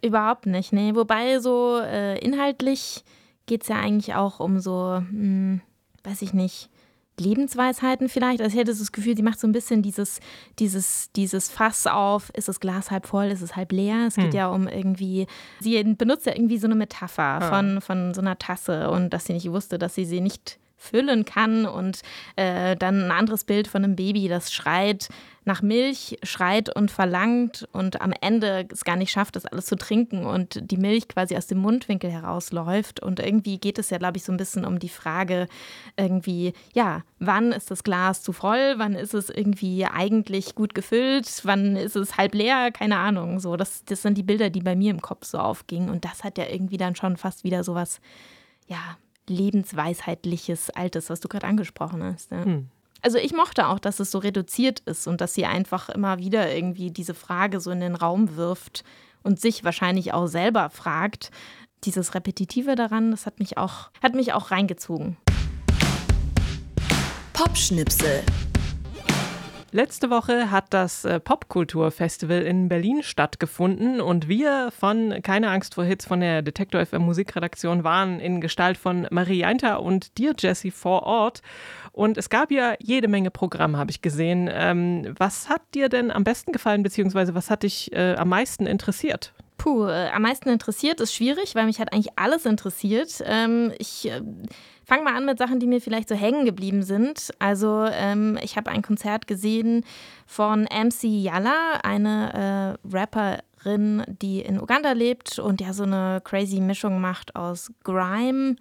Überhaupt 0.05 0.45
nicht, 0.45 0.73
nee. 0.73 0.93
Wobei 0.95 1.39
so 1.39 1.79
äh, 1.81 2.19
inhaltlich 2.19 3.03
geht 3.45 3.63
es 3.63 3.69
ja 3.69 3.77
eigentlich 3.77 4.15
auch 4.15 4.39
um 4.39 4.59
so, 4.59 4.95
hm, 4.97 5.61
weiß 6.03 6.21
ich 6.21 6.33
nicht, 6.33 6.69
Lebensweisheiten 7.19 8.09
vielleicht. 8.09 8.41
Also 8.41 8.53
ich 8.53 8.59
hätte 8.59 8.77
das 8.77 8.91
Gefühl, 8.91 9.15
sie 9.15 9.23
macht 9.23 9.39
so 9.39 9.47
ein 9.47 9.51
bisschen 9.53 9.81
dieses, 9.81 10.19
dieses, 10.59 11.11
dieses 11.13 11.49
Fass 11.49 11.87
auf, 11.87 12.29
ist 12.31 12.49
das 12.49 12.59
Glas 12.59 12.91
halb 12.91 13.07
voll, 13.07 13.25
ist 13.25 13.41
es 13.41 13.55
halb 13.55 13.71
leer. 13.71 14.05
Es 14.07 14.15
geht 14.15 14.33
ja 14.33 14.47
um 14.49 14.67
irgendwie, 14.67 15.27
sie 15.59 15.81
benutzt 15.83 16.25
ja 16.25 16.33
irgendwie 16.33 16.57
so 16.57 16.67
eine 16.67 16.75
Metapher 16.75 17.41
von, 17.41 17.81
von 17.81 18.13
so 18.13 18.21
einer 18.21 18.37
Tasse 18.37 18.89
und 18.89 19.11
dass 19.11 19.25
sie 19.25 19.33
nicht 19.33 19.49
wusste, 19.49 19.77
dass 19.79 19.95
sie 19.95 20.05
sie 20.05 20.21
nicht 20.21 20.59
füllen 20.77 21.25
kann 21.25 21.65
und 21.65 22.01
äh, 22.35 22.75
dann 22.75 23.05
ein 23.05 23.11
anderes 23.11 23.43
Bild 23.43 23.67
von 23.67 23.83
einem 23.83 23.95
Baby, 23.95 24.27
das 24.27 24.53
schreit 24.53 25.09
nach 25.45 25.61
Milch, 25.61 26.17
schreit 26.23 26.75
und 26.75 26.89
verlangt 26.89 27.67
und 27.71 28.01
am 28.01 28.11
Ende 28.19 28.67
es 28.71 28.83
gar 28.83 28.95
nicht 28.95 29.11
schafft, 29.11 29.35
das 29.35 29.45
alles 29.45 29.67
zu 29.67 29.75
trinken 29.75 30.25
und 30.25 30.71
die 30.71 30.77
Milch 30.77 31.07
quasi 31.07 31.37
aus 31.37 31.45
dem 31.45 31.59
Mundwinkel 31.59 32.09
herausläuft. 32.09 32.99
Und 32.99 33.19
irgendwie 33.19 33.59
geht 33.59 33.77
es 33.77 33.91
ja, 33.91 33.99
glaube 33.99 34.17
ich, 34.17 34.23
so 34.23 34.31
ein 34.31 34.37
bisschen 34.37 34.65
um 34.65 34.79
die 34.79 34.89
Frage, 34.89 35.47
irgendwie, 35.97 36.53
ja, 36.73 37.03
wann 37.19 37.51
ist 37.51 37.69
das 37.69 37.83
Glas 37.83 38.23
zu 38.23 38.33
voll, 38.33 38.73
wann 38.77 38.93
ist 38.93 39.13
es 39.13 39.29
irgendwie 39.29 39.85
eigentlich 39.85 40.55
gut 40.55 40.73
gefüllt, 40.73 41.29
wann 41.43 41.75
ist 41.75 41.95
es 41.95 42.17
halb 42.17 42.33
leer, 42.33 42.71
keine 42.71 42.97
Ahnung. 42.97 43.39
So, 43.39 43.55
das, 43.55 43.85
das 43.85 44.01
sind 44.01 44.17
die 44.17 44.23
Bilder, 44.23 44.49
die 44.49 44.61
bei 44.61 44.75
mir 44.75 44.89
im 44.89 45.01
Kopf 45.01 45.25
so 45.25 45.37
aufgingen. 45.37 45.91
Und 45.91 46.05
das 46.05 46.23
hat 46.23 46.39
ja 46.39 46.45
irgendwie 46.49 46.77
dann 46.77 46.95
schon 46.95 47.17
fast 47.17 47.43
wieder 47.43 47.63
sowas, 47.63 48.01
ja, 48.67 48.97
lebensweisheitliches 49.27 50.69
Altes, 50.69 51.09
was 51.09 51.19
du 51.19 51.27
gerade 51.27 51.47
angesprochen 51.47 52.03
hast. 52.03 52.31
Ja. 52.31 52.43
Hm. 52.43 52.69
Also 53.01 53.17
ich 53.19 53.33
mochte 53.33 53.67
auch, 53.67 53.77
dass 53.77 53.99
es 53.99 54.09
so 54.09 54.17
reduziert 54.17 54.79
ist 54.81 55.07
und 55.07 55.21
dass 55.21 55.33
sie 55.33 55.45
einfach 55.45 55.89
immer 55.89 56.17
wieder 56.17 56.51
irgendwie 56.51 56.89
diese 56.89 57.13
Frage 57.13 57.59
so 57.59 57.69
in 57.69 57.79
den 57.79 57.95
Raum 57.95 58.35
wirft 58.35 58.83
und 59.21 59.39
sich 59.39 59.63
wahrscheinlich 59.63 60.13
auch 60.13 60.27
selber 60.27 60.69
fragt. 60.69 61.29
Dieses 61.83 62.15
Repetitive 62.15 62.75
daran, 62.75 63.11
das 63.11 63.27
hat 63.27 63.37
mich 63.39 63.57
auch, 63.57 63.91
hat 64.01 64.15
mich 64.15 64.33
auch 64.33 64.49
reingezogen. 64.49 65.17
Popschnipsel. 67.33 68.23
Letzte 69.75 70.09
Woche 70.09 70.51
hat 70.51 70.67
das 70.69 71.03
äh, 71.03 71.19
Popkulturfestival 71.19 72.43
in 72.43 72.69
Berlin 72.69 73.03
stattgefunden 73.03 73.99
und 73.99 74.29
wir 74.29 74.71
von 74.71 75.21
Keine 75.21 75.49
Angst 75.49 75.75
vor 75.75 75.83
Hits 75.83 76.05
von 76.05 76.21
der 76.21 76.41
Detektor 76.41 76.85
FM 76.85 77.01
Musikredaktion 77.01 77.83
waren 77.83 78.21
in 78.21 78.39
Gestalt 78.39 78.77
von 78.77 79.05
Marie 79.11 79.39
Jainter 79.39 79.81
und 79.81 80.17
dir, 80.17 80.33
Jessie, 80.39 80.71
vor 80.71 81.03
Ort. 81.03 81.41
Und 81.91 82.17
es 82.17 82.29
gab 82.29 82.51
ja 82.51 82.75
jede 82.79 83.09
Menge 83.09 83.31
Programm, 83.31 83.75
habe 83.75 83.91
ich 83.91 84.01
gesehen. 84.01 84.49
Ähm, 84.49 85.13
was 85.17 85.49
hat 85.49 85.61
dir 85.73 85.89
denn 85.89 86.09
am 86.09 86.23
besten 86.23 86.53
gefallen, 86.53 86.81
beziehungsweise 86.81 87.35
was 87.35 87.49
hat 87.49 87.63
dich 87.63 87.91
äh, 87.91 88.15
am 88.15 88.29
meisten 88.29 88.67
interessiert? 88.67 89.33
Puh, 89.57 89.87
äh, 89.87 90.09
am 90.09 90.21
meisten 90.21 90.47
interessiert 90.47 91.01
ist 91.01 91.13
schwierig, 91.13 91.53
weil 91.53 91.65
mich 91.65 91.81
hat 91.81 91.91
eigentlich 91.91 92.17
alles 92.17 92.45
interessiert. 92.45 93.21
Ähm, 93.25 93.73
ich 93.77 94.09
fange 94.85 95.03
mal 95.03 95.15
an 95.15 95.25
mit 95.25 95.37
Sachen, 95.37 95.59
die 95.59 95.67
mir 95.67 95.81
vielleicht 95.81 96.09
so 96.09 96.15
hängen 96.15 96.45
geblieben 96.45 96.83
sind. 96.83 97.31
Also 97.39 97.85
ähm, 97.91 98.37
ich 98.41 98.55
habe 98.57 98.71
ein 98.71 98.81
Konzert 98.81 99.27
gesehen 99.27 99.83
von 100.25 100.63
MC 100.63 101.03
Yalla, 101.03 101.79
eine 101.83 102.77
äh, 102.83 102.95
Rapperin, 102.95 104.03
die 104.21 104.41
in 104.41 104.61
Uganda 104.61 104.91
lebt 104.91 105.39
und 105.39 105.61
ja 105.61 105.73
so 105.73 105.83
eine 105.83 106.21
crazy 106.23 106.59
Mischung 106.59 107.01
macht 107.01 107.35
aus 107.35 107.71
Grime, 107.83 108.55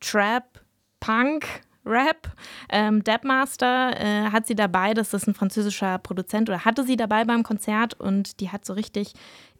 Trap, 0.00 0.60
Punk. 1.00 1.46
Rap. 1.86 2.32
Ähm, 2.70 3.04
Debmaster 3.04 3.92
äh, 4.00 4.30
hat 4.30 4.46
sie 4.46 4.54
dabei, 4.54 4.94
das 4.94 5.12
ist 5.12 5.26
ein 5.26 5.34
französischer 5.34 5.98
Produzent 5.98 6.48
oder 6.48 6.64
hatte 6.64 6.84
sie 6.84 6.96
dabei 6.96 7.24
beim 7.24 7.42
Konzert 7.42 7.94
und 8.00 8.40
die 8.40 8.50
hat 8.50 8.64
so 8.64 8.72
richtig 8.72 9.12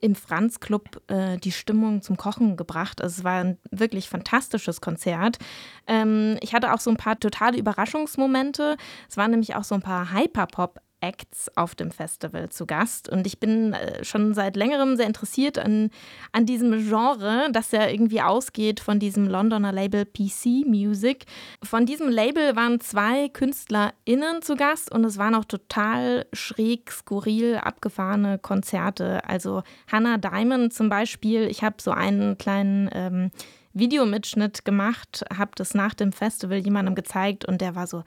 im 0.05 0.15
Franz 0.15 0.61
Club 0.61 1.01
äh, 1.09 1.39
die 1.39 1.51
Stimmung 1.51 2.03
zum 2.03 2.19
Kochen 2.19 2.59
gebracht. 2.59 3.01
Also 3.01 3.21
es 3.21 3.25
war 3.25 3.43
ein 3.43 3.59
wirklich 3.71 4.11
fantastisches 4.11 4.83
Konzert. 4.83 5.39
Ähm, 5.87 6.37
ich 6.43 6.55
hatte 6.55 6.75
auch 6.75 6.81
so 6.81 6.91
ein 6.91 6.99
paar 6.99 7.19
totale 7.19 7.57
Überraschungsmomente. 7.57 8.77
Es 9.09 9.17
waren 9.17 9.31
nämlich 9.31 9.57
auch 9.57 9.65
so 9.65 9.75
ein 9.75 9.81
paar 9.81 10.13
Hyperpop 10.13 10.79
Acts 11.05 11.55
auf 11.55 11.75
dem 11.75 11.91
Festival 11.91 12.49
zu 12.49 12.65
Gast. 12.65 13.11
Und 13.11 13.27
ich 13.27 13.39
bin 13.39 13.75
äh, 13.75 14.03
schon 14.05 14.33
seit 14.33 14.57
längerem 14.57 14.97
sehr 14.97 15.07
interessiert 15.07 15.59
an, 15.59 15.91
an 16.33 16.47
diesem 16.47 16.89
Genre, 16.89 17.49
das 17.53 17.73
ja 17.73 17.87
irgendwie 17.89 18.23
ausgeht 18.23 18.81
von 18.81 18.99
diesem 18.99 19.29
Londoner 19.29 19.73
Label 19.73 20.07
PC 20.07 20.67
Music. 20.67 21.27
Von 21.63 21.85
diesem 21.85 22.09
Label 22.09 22.57
waren 22.57 22.81
zwei 22.81 23.29
KünstlerInnen 23.29 24.41
zu 24.41 24.57
Gast 24.57 24.91
und 24.91 25.05
es 25.05 25.19
waren 25.19 25.35
auch 25.35 25.45
total 25.45 26.27
schräg, 26.33 26.91
skurril, 26.91 27.57
abgefahrene 27.57 28.39
Konzerte. 28.39 29.29
Also 29.29 29.63
Hannah 29.93 30.17
Diamond 30.17 30.73
zum 30.73 30.89
Beispiel, 30.89 31.43
ich 31.43 31.63
habe 31.63 31.77
so 31.81 31.91
einen 31.91 32.39
kleinen 32.39 32.89
ähm, 32.93 33.31
Videomitschnitt 33.75 34.65
gemacht, 34.65 35.25
habe 35.37 35.51
das 35.57 35.75
nach 35.75 35.93
dem 35.93 36.13
Festival 36.13 36.59
jemandem 36.59 36.95
gezeigt 36.95 37.45
und 37.45 37.61
der 37.61 37.75
war 37.75 37.87
so, 37.87 38.05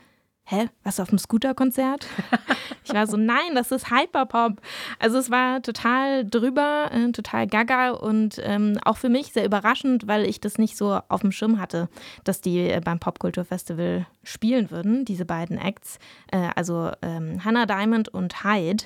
hä, 0.50 0.70
was 0.84 1.00
auf 1.00 1.10
dem 1.10 1.20
Scooter-Konzert? 1.20 2.08
Ich 2.90 2.94
war 2.94 3.06
so, 3.06 3.18
nein, 3.18 3.54
das 3.54 3.74
ist 3.74 3.92
Hyperpop. 3.92 4.62
Also 4.98 5.18
es 5.18 5.30
war 5.30 5.62
total 5.62 6.24
drüber, 6.26 6.90
äh, 6.94 7.12
total 7.12 7.46
gaga 7.46 7.90
und 7.90 8.40
ähm, 8.42 8.80
auch 8.86 8.96
für 8.96 9.10
mich 9.10 9.34
sehr 9.34 9.44
überraschend, 9.44 10.08
weil 10.08 10.26
ich 10.26 10.40
das 10.40 10.58
nicht 10.58 10.78
so 10.78 10.98
auf 11.10 11.20
dem 11.20 11.34
Schirm 11.34 11.60
hatte, 11.60 11.90
dass 12.24 12.40
die 12.40 12.60
äh, 12.60 12.80
beim 12.82 13.00
Popkulturfestival 13.00 14.08
spielen 14.24 14.72
würden, 14.72 15.04
diese 15.04 15.26
beiden 15.26 15.58
Acts. 15.58 16.00
Äh, 16.32 16.48
also 16.56 16.92
ähm, 17.02 17.44
Hannah 17.44 17.66
Diamond 17.66 18.08
und 18.08 18.46
Hyde. 18.46 18.86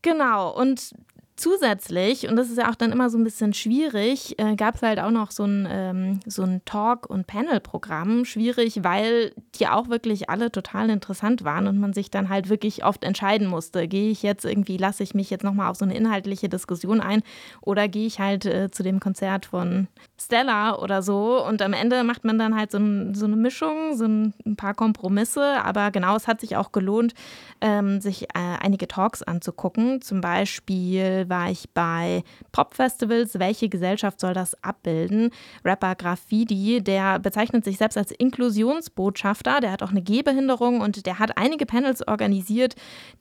Genau, 0.00 0.58
und 0.58 0.94
Zusätzlich, 1.38 2.26
und 2.30 2.36
das 2.36 2.48
ist 2.48 2.56
ja 2.56 2.70
auch 2.70 2.76
dann 2.76 2.92
immer 2.92 3.10
so 3.10 3.18
ein 3.18 3.24
bisschen 3.24 3.52
schwierig, 3.52 4.38
äh, 4.38 4.56
gab 4.56 4.76
es 4.76 4.82
halt 4.82 4.98
auch 4.98 5.10
noch 5.10 5.30
so 5.30 5.44
ein, 5.44 5.68
ähm, 5.70 6.20
so 6.24 6.44
ein 6.44 6.62
Talk- 6.64 7.10
und 7.10 7.26
Panel-Programm. 7.26 8.24
Schwierig, 8.24 8.82
weil 8.84 9.34
die 9.56 9.68
auch 9.68 9.90
wirklich 9.90 10.30
alle 10.30 10.50
total 10.50 10.88
interessant 10.88 11.44
waren 11.44 11.66
und 11.66 11.78
man 11.78 11.92
sich 11.92 12.10
dann 12.10 12.30
halt 12.30 12.48
wirklich 12.48 12.86
oft 12.86 13.04
entscheiden 13.04 13.48
musste. 13.48 13.86
Gehe 13.86 14.10
ich 14.10 14.22
jetzt 14.22 14.46
irgendwie, 14.46 14.78
lasse 14.78 15.02
ich 15.02 15.12
mich 15.12 15.28
jetzt 15.28 15.44
nochmal 15.44 15.70
auf 15.70 15.76
so 15.76 15.84
eine 15.84 15.94
inhaltliche 15.94 16.48
Diskussion 16.48 17.02
ein 17.02 17.22
oder 17.60 17.86
gehe 17.86 18.06
ich 18.06 18.18
halt 18.18 18.46
äh, 18.46 18.70
zu 18.70 18.82
dem 18.82 18.98
Konzert 18.98 19.44
von 19.44 19.88
Stella 20.18 20.78
oder 20.78 21.02
so. 21.02 21.44
Und 21.46 21.60
am 21.60 21.74
Ende 21.74 22.02
macht 22.02 22.24
man 22.24 22.38
dann 22.38 22.56
halt 22.56 22.70
so, 22.70 22.78
ein, 22.78 23.14
so 23.14 23.26
eine 23.26 23.36
Mischung, 23.36 23.94
so 23.94 24.06
ein, 24.06 24.32
ein, 24.46 24.56
paar 24.56 24.72
Kompromisse. 24.72 25.62
Aber 25.62 25.90
genau, 25.90 26.16
es 26.16 26.26
hat 26.26 26.40
sich 26.40 26.56
auch 26.56 26.72
gelohnt, 26.72 27.12
ähm, 27.60 28.00
sich 28.00 28.22
äh, 28.22 28.56
einige 28.60 28.88
Talks 28.88 29.22
anzugucken. 29.22 30.00
Zum 30.00 30.22
Beispiel 30.22 31.25
war 31.28 31.50
ich 31.50 31.70
bei 31.70 32.22
Popfestivals. 32.52 33.38
Welche 33.38 33.68
Gesellschaft 33.68 34.20
soll 34.20 34.34
das 34.34 34.62
abbilden? 34.62 35.30
Rapper 35.64 35.94
Graffiti, 35.94 36.82
der 36.82 37.18
bezeichnet 37.18 37.64
sich 37.64 37.78
selbst 37.78 37.96
als 37.96 38.10
Inklusionsbotschafter. 38.10 39.60
Der 39.60 39.72
hat 39.72 39.82
auch 39.82 39.90
eine 39.90 40.02
Gehbehinderung 40.02 40.80
und 40.80 41.06
der 41.06 41.18
hat 41.18 41.36
einige 41.38 41.66
Panels 41.66 42.06
organisiert, 42.06 42.74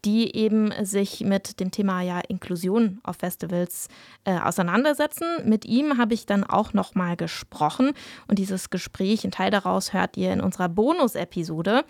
die 0.04 0.36
eben 0.36 0.72
sich 0.86 1.22
mit 1.22 1.60
dem 1.60 1.72
Thema 1.72 2.02
ja 2.02 2.20
Inklusion 2.28 3.00
auf 3.04 3.18
Festivals 3.18 3.88
äh, 4.24 4.38
auseinandersetzen. 4.38 5.26
Mit 5.46 5.66
ihm 5.66 5.98
habe 5.98 6.14
ich 6.14 6.26
dann 6.26 6.44
auch 6.44 6.74
noch 6.74 6.96
mal 6.96 7.16
gesprochen 7.16 7.92
und 8.28 8.40
dieses 8.40 8.70
Gespräch, 8.70 9.24
ein 9.24 9.32
Teil 9.32 9.52
daraus 9.52 9.94
hört 9.94 10.18
ihr 10.18 10.32
in 10.32 10.42
unserer 10.42 10.70
Bonus-Episode, 10.70 11.84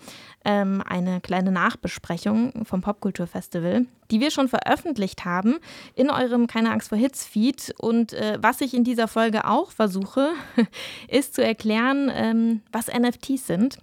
ähm, 0.44 0.82
eine 0.86 1.20
kleine 1.20 1.52
Nachbesprechung 1.52 2.64
vom 2.64 2.80
Popkulturfestival, 2.80 3.86
die 4.10 4.20
wir 4.20 4.30
schon 4.30 4.48
veröffentlicht 4.48 5.24
haben 5.24 5.56
in 5.94 6.10
eurem 6.10 6.46
Keine 6.46 6.70
Angst 6.70 6.88
vor 6.88 6.98
Hits 6.98 7.24
Feed. 7.24 7.74
Und 7.78 8.12
äh, 8.12 8.38
was 8.40 8.60
ich 8.60 8.74
in 8.74 8.84
dieser 8.84 9.08
Folge 9.08 9.46
auch 9.46 9.70
versuche, 9.70 10.30
ist 11.08 11.34
zu 11.34 11.42
erklären, 11.42 12.10
ähm, 12.14 12.62
was 12.72 12.88
NFTs 12.88 13.46
sind. 13.46 13.78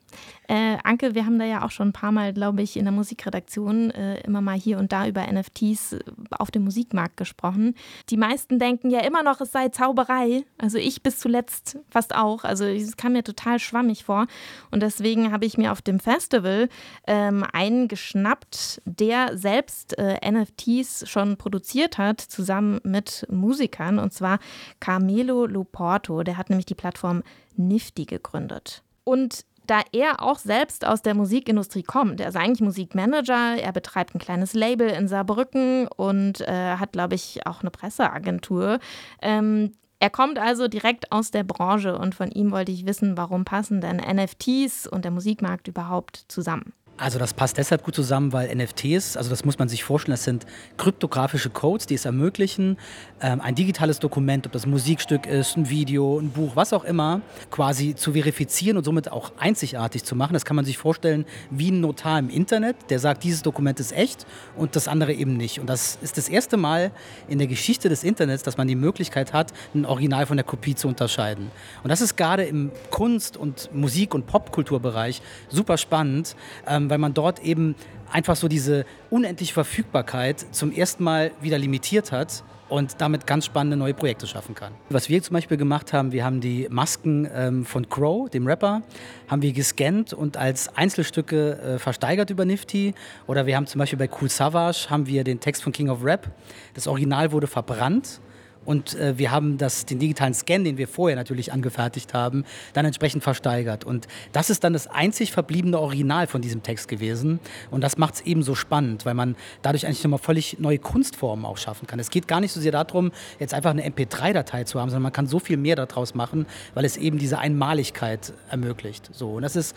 Äh, 0.48 0.78
Anke, 0.84 1.16
wir 1.16 1.26
haben 1.26 1.40
da 1.40 1.46
ja 1.46 1.66
auch 1.66 1.72
schon 1.72 1.90
ein 1.90 1.94
paar 1.94 2.12
Mal, 2.12 2.34
glaube 2.34 2.62
ich, 2.62 2.78
in 2.78 2.86
der 2.86 2.92
Musikredaktion 2.92 3.92
äh, 3.92 4.22
immer 4.22 4.42
mal 4.42 4.58
hier 4.58 4.78
und 4.78 4.92
da 4.92 5.08
über 5.08 5.26
NFTs 5.26 5.98
auf 6.32 6.52
dem 6.52 6.64
Musikmarkt 6.64 7.18
gesprochen. 7.18 7.76
Die 8.10 8.18
meisten 8.18 8.60
denken 8.60 8.90
ja 8.90 9.00
immer 9.02 9.24
noch, 9.24 9.40
es 9.42 9.52
sei 9.52 9.70
Zauberei. 9.70 10.44
Also 10.58 10.78
ich 10.78 11.02
bis 11.02 11.20
zuletzt 11.20 11.78
fast 11.90 12.16
auch. 12.16 12.44
Also 12.44 12.66
es 12.66 12.98
kam 12.98 13.14
mir 13.14 13.24
total 13.24 13.60
schwammig 13.60 14.04
vor. 14.04 14.28
Und 14.72 14.84
deswegen 14.84 15.32
habe 15.32 15.46
ich 15.46 15.58
mir 15.58 15.72
auf 15.72 15.82
dem 15.82 16.00
Festival 16.00 16.68
ähm, 17.08 17.46
einen 17.54 17.88
geschnappt, 17.88 18.82
der 18.86 19.38
selbst 19.38 19.98
äh, 19.98 20.20
NFTs 20.30 21.10
schon 21.10 21.38
produziert 21.38 21.98
hat, 21.98 22.20
zusammen 22.20 22.80
mit 22.84 23.26
Musikern. 23.30 24.00
Und 24.00 24.14
zwar 24.14 24.40
Carmelo 24.80 25.46
Loporto. 25.46 26.24
Der 26.24 26.38
hat 26.38 26.50
nämlich 26.50 26.66
die 26.66 26.76
Plattform 26.76 27.24
Nifty 27.56 28.06
gegründet. 28.06 28.84
Und 29.04 29.46
da 29.68 29.82
er 29.92 30.22
auch 30.22 30.40
selbst 30.40 30.86
aus 30.86 31.02
der 31.02 31.14
Musikindustrie 31.14 31.84
kommt. 31.84 32.20
Er 32.20 32.30
ist 32.30 32.36
eigentlich 32.36 32.62
Musikmanager, 32.62 33.58
er 33.58 33.72
betreibt 33.72 34.16
ein 34.16 34.20
kleines 34.20 34.54
Label 34.54 34.90
in 34.90 35.08
Saarbrücken 35.08 35.88
und 35.88 36.42
äh, 36.42 36.78
hat, 36.78 36.92
glaube 36.94 37.16
ich, 37.16 37.46
auch 37.46 37.62
eine 37.62 37.72
Presseagentur. 37.72 38.80
Ähm, 39.22 39.72
er 40.00 40.10
kommt 40.10 40.38
also 40.38 40.68
direkt 40.68 41.14
aus 41.14 41.32
der 41.32 41.44
Branche 41.44 41.98
und 41.98 42.14
von 42.14 42.30
ihm 42.30 42.52
wollte 42.52 42.74
ich 42.74 42.86
wissen, 42.86 43.16
warum 43.16 43.46
passen 43.46 43.80
denn 43.80 43.98
NFTs 43.98 44.86
und 44.86 45.06
der 45.06 45.12
Musikmarkt 45.12 45.70
überhaupt 45.70 46.26
zusammen. 46.28 46.74
Also 46.96 47.18
das 47.18 47.34
passt 47.34 47.58
deshalb 47.58 47.84
gut 47.84 47.96
zusammen, 47.96 48.34
weil 48.34 48.56
NFTs, 48.56 49.18
also 49.18 49.32
das 49.32 49.44
muss 49.44 49.58
man 49.58 49.68
sich 49.68 49.84
vorstellen, 49.84 50.14
das 50.14 50.26
sind 50.26 50.46
kryptografische 50.78 51.50
Codes, 51.50 51.88
die 51.88 51.96
es 51.96 52.06
ermöglichen, 52.06 52.78
ähm, 53.20 53.42
ein 53.42 53.56
digitales 53.56 53.98
Dokument, 53.98 54.46
ob 54.46 54.52
das 54.52 54.68
Musikstück 54.68 55.26
ist, 55.26 55.58
ein 55.58 55.70
Video, 55.72 56.20
ein 56.20 56.30
Buch, 56.30 56.56
was 56.56 56.72
auch 56.72 56.84
immer, 56.84 57.22
quasi 57.50 57.96
zu 57.96 58.14
verifizieren 58.14 58.78
und 58.78 58.84
somit 58.84 59.12
auch 59.12 59.32
einzigartig 59.40 60.04
zu 60.04 60.16
machen. 60.16 60.34
Das 60.34 60.46
kann 60.46 60.56
man 60.56 60.66
sich 60.66 60.78
vorstellen 60.78 61.26
wie 61.50 61.72
ein 61.72 61.80
Notar 61.80 62.20
im 62.20 62.30
Internet, 62.30 62.76
der 62.92 63.00
sagt, 63.00 63.24
dieses 63.24 63.42
Dokument 63.42 63.80
ist 63.80 63.92
echt 63.92 64.28
und 64.56 64.76
das 64.76 64.88
andere 64.88 65.14
eben 65.14 65.36
nicht. 65.36 65.60
Und 65.60 65.68
das 65.68 65.98
ist 66.04 66.20
das 66.20 66.30
erste 66.30 66.58
Mal 66.58 66.92
in 67.28 67.40
der 67.40 67.48
Geschichte 67.48 67.90
des 67.90 68.04
Internets, 68.04 68.44
dass 68.44 68.58
man 68.58 68.68
die 68.68 68.76
Möglichkeit 68.76 69.34
hat, 69.34 69.52
ein 69.74 69.88
Original 69.88 70.28
von 70.28 70.38
der 70.38 70.44
Kopie 70.44 70.76
zu 70.76 70.88
unterscheiden. 70.88 71.50
Und 71.82 71.90
das 71.90 72.02
ist 72.02 72.18
gerade 72.18 72.44
im 72.44 72.72
Kunst- 72.92 73.36
und 73.36 73.74
Musik- 73.74 74.14
und 74.14 74.28
Popkulturbereich 74.28 75.24
super 75.50 75.78
spannend, 75.80 76.36
ähm, 76.84 76.90
weil 76.90 76.98
man 76.98 77.14
dort 77.14 77.40
eben 77.40 77.76
einfach 78.12 78.36
so 78.36 78.48
diese 78.48 78.86
unendliche 79.10 79.54
Verfügbarkeit 79.54 80.46
zum 80.52 80.72
ersten 80.72 81.04
Mal 81.04 81.32
wieder 81.42 81.58
limitiert 81.58 82.12
hat 82.12 82.44
und 82.70 83.02
damit 83.02 83.28
ganz 83.28 83.46
spannende 83.46 83.78
neue 83.78 83.94
Projekte 83.94 84.26
schaffen 84.26 84.56
kann. 84.56 84.74
Was 84.90 85.10
wir 85.10 85.22
zum 85.22 85.34
Beispiel 85.36 85.58
gemacht 85.58 85.94
haben, 85.94 86.12
wir 86.12 86.24
haben 86.24 86.42
die 86.42 86.68
Masken 86.70 87.28
ähm, 87.34 87.66
von 87.66 87.88
Crow, 87.90 88.30
dem 88.30 88.48
Rapper, 88.48 88.82
haben 89.28 89.42
wir 89.42 89.54
gescannt 89.54 90.14
und 90.14 90.38
als 90.38 90.76
Einzelstücke 90.76 91.60
äh, 91.60 91.80
versteigert 91.80 92.30
über 92.30 92.46
Nifty. 92.46 92.94
Oder 93.28 93.46
wir 93.46 93.56
haben 93.56 93.68
zum 93.68 93.80
Beispiel 93.80 94.00
bei 94.00 94.10
Cool 94.22 94.30
Savage 94.30 94.88
haben 94.90 95.08
wir 95.08 95.24
den 95.24 95.40
Text 95.40 95.64
von 95.64 95.72
King 95.72 95.90
of 95.90 96.04
Rap. 96.04 96.32
Das 96.74 96.88
Original 96.88 97.32
wurde 97.32 97.48
verbrannt. 97.48 98.22
Und 98.66 98.96
äh, 98.96 99.18
wir 99.18 99.32
haben 99.32 99.58
das, 99.58 99.86
den 99.86 100.00
digitalen 100.00 100.34
Scan, 100.34 100.64
den 100.64 100.78
wir 100.78 100.88
vorher 100.88 101.16
natürlich 101.16 101.52
angefertigt 101.52 102.14
haben, 102.14 102.46
dann 102.74 102.86
entsprechend 102.86 103.24
versteigert. 103.24 103.84
Und 103.84 104.08
das 104.32 104.50
ist 104.50 104.64
dann 104.64 104.74
das 104.74 104.88
einzig 104.88 105.32
verbliebene 105.32 105.80
Original 105.80 106.28
von 106.28 106.42
diesem 106.42 106.64
Text 106.64 106.88
gewesen. 106.88 107.40
Und 107.72 107.82
das 107.82 107.98
macht 107.98 108.16
es 108.16 108.22
eben 108.22 108.44
so 108.44 108.56
spannend, 108.56 109.06
weil 109.06 109.14
man 109.14 109.36
dadurch 109.62 109.86
eigentlich 109.86 110.04
nochmal 110.04 110.20
völlig 110.20 110.60
neue 110.60 110.80
Kunstformen 110.80 111.46
auch 111.46 111.58
schaffen 111.58 111.88
kann. 111.88 112.00
Es 112.00 112.10
geht 112.10 112.28
gar 112.28 112.40
nicht 112.40 112.52
so 112.52 112.60
sehr 112.60 112.72
darum, 112.72 113.12
jetzt 113.40 113.54
einfach 113.54 113.72
eine 113.72 113.88
MP3-Datei 113.88 114.64
zu 114.64 114.80
haben, 114.80 114.90
sondern 114.90 115.04
man 115.04 115.14
kann 115.14 115.28
so 115.28 115.40
viel 115.40 115.58
mehr 115.58 115.76
daraus 115.76 116.16
machen, 116.16 116.46
weil 116.74 116.86
es 116.86 116.98
eben 116.98 117.18
diese 117.18 117.40
Einmaligkeit 117.40 118.34
ermöglicht. 118.50 119.10
So, 119.14 119.34
und 119.34 119.42
das 119.42 119.56
ist 119.56 119.76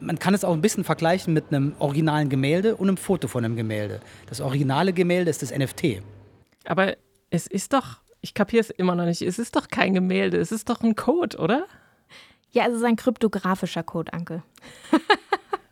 man 0.00 0.18
kann 0.18 0.34
es 0.34 0.44
auch 0.44 0.52
ein 0.52 0.60
bisschen 0.60 0.84
vergleichen 0.84 1.32
mit 1.32 1.46
einem 1.48 1.74
originalen 1.78 2.28
Gemälde 2.28 2.76
und 2.76 2.88
einem 2.88 2.96
Foto 2.96 3.28
von 3.28 3.44
einem 3.44 3.56
Gemälde. 3.56 4.00
Das 4.26 4.40
originale 4.40 4.92
Gemälde 4.92 5.30
ist 5.30 5.42
das 5.42 5.56
NFT. 5.56 6.02
Aber 6.64 6.96
es 7.30 7.46
ist 7.46 7.72
doch, 7.72 8.00
ich 8.24 8.32
kapiere 8.32 8.62
es 8.62 8.70
immer 8.70 8.94
noch 8.94 9.04
nicht, 9.04 9.20
es 9.20 9.38
ist 9.38 9.54
doch 9.54 9.68
kein 9.68 9.92
Gemälde, 9.92 10.38
es 10.38 10.50
ist 10.50 10.70
doch 10.70 10.80
ein 10.80 10.96
Code, 10.96 11.36
oder? 11.36 11.66
Ja, 12.52 12.66
es 12.66 12.74
ist 12.74 12.82
ein 12.82 12.96
kryptografischer 12.96 13.82
Code, 13.82 14.12
Anke. 14.12 14.42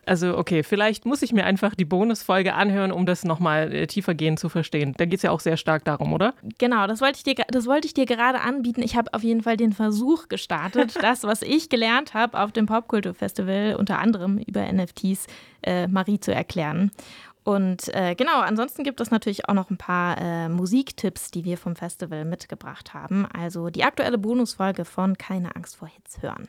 Also 0.05 0.37
okay, 0.37 0.63
vielleicht 0.63 1.05
muss 1.05 1.21
ich 1.21 1.31
mir 1.31 1.45
einfach 1.45 1.75
die 1.75 1.85
Bonusfolge 1.85 2.55
anhören, 2.55 2.91
um 2.91 3.05
das 3.05 3.23
nochmal 3.23 3.73
äh, 3.73 3.87
tiefergehend 3.87 4.37
zu 4.37 4.49
verstehen. 4.49 4.93
Da 4.97 5.05
geht 5.05 5.19
es 5.19 5.21
ja 5.23 5.31
auch 5.31 5.39
sehr 5.39 5.55
stark 5.55 5.85
darum, 5.85 6.11
oder? 6.11 6.33
Genau, 6.57 6.87
das 6.87 6.99
wollte 6.99 7.19
ich 7.19 7.23
dir, 7.23 7.45
das 7.47 7.67
wollte 7.67 7.87
ich 7.87 7.93
dir 7.93 8.05
gerade 8.05 8.41
anbieten. 8.41 8.81
Ich 8.81 8.97
habe 8.97 9.13
auf 9.13 9.23
jeden 9.23 9.41
Fall 9.41 9.55
den 9.55 9.71
Versuch 9.71 10.27
gestartet, 10.27 10.97
das, 11.01 11.23
was 11.23 11.41
ich 11.41 11.69
gelernt 11.69 12.13
habe 12.13 12.37
auf 12.37 12.51
dem 12.51 12.65
Popkulturfestival, 12.65 13.77
unter 13.79 13.99
anderem 13.99 14.39
über 14.39 14.69
NFTs, 14.69 15.27
äh, 15.61 15.87
Marie 15.87 16.19
zu 16.19 16.33
erklären. 16.33 16.91
Und 17.43 17.93
äh, 17.93 18.15
genau, 18.15 18.39
ansonsten 18.39 18.83
gibt 18.83 19.01
es 19.01 19.11
natürlich 19.11 19.49
auch 19.49 19.53
noch 19.53 19.69
ein 19.69 19.77
paar 19.77 20.17
äh, 20.17 20.49
Musiktipps, 20.49 21.31
die 21.31 21.43
wir 21.43 21.57
vom 21.57 21.75
Festival 21.75 22.25
mitgebracht 22.25 22.93
haben. 22.93 23.25
Also 23.25 23.69
die 23.69 23.83
aktuelle 23.83 24.17
Bonusfolge 24.17 24.85
von 24.85 25.17
Keine 25.17 25.55
Angst 25.55 25.75
vor 25.75 25.89
Hits 25.89 26.21
hören. 26.21 26.47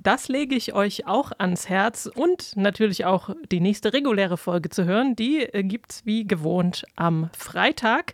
Das 0.00 0.28
lege 0.28 0.54
ich 0.54 0.74
euch 0.74 1.06
auch 1.06 1.32
ans 1.38 1.68
Herz 1.68 2.08
und 2.14 2.56
natürlich 2.56 3.04
auch 3.04 3.30
die 3.50 3.58
nächste 3.58 3.92
reguläre 3.92 4.36
Folge 4.36 4.68
zu 4.68 4.84
hören. 4.84 5.16
Die 5.16 5.40
äh, 5.42 5.64
gibt's 5.64 6.04
wie 6.04 6.26
gewohnt 6.26 6.84
am 6.94 7.30
Freitag. 7.36 8.12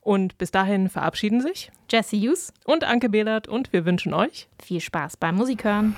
Und 0.00 0.36
bis 0.36 0.50
dahin 0.50 0.90
verabschieden 0.90 1.40
sich 1.40 1.72
Jesse 1.90 2.16
Hughes 2.16 2.52
und 2.64 2.84
Anke 2.84 3.08
Behlert 3.08 3.48
und 3.48 3.72
wir 3.72 3.86
wünschen 3.86 4.12
euch 4.12 4.48
viel 4.62 4.80
Spaß 4.80 5.16
beim 5.16 5.36
Musikhören. 5.36 5.96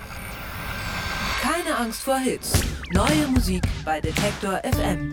Keine 1.43 1.77
Angst 1.77 2.05
vor 2.05 2.19
Hits. 2.19 2.63
Neue 2.93 3.27
Musik 3.29 3.63
bei 3.85 4.01
Detektor 4.01 4.61
FM. 4.65 5.11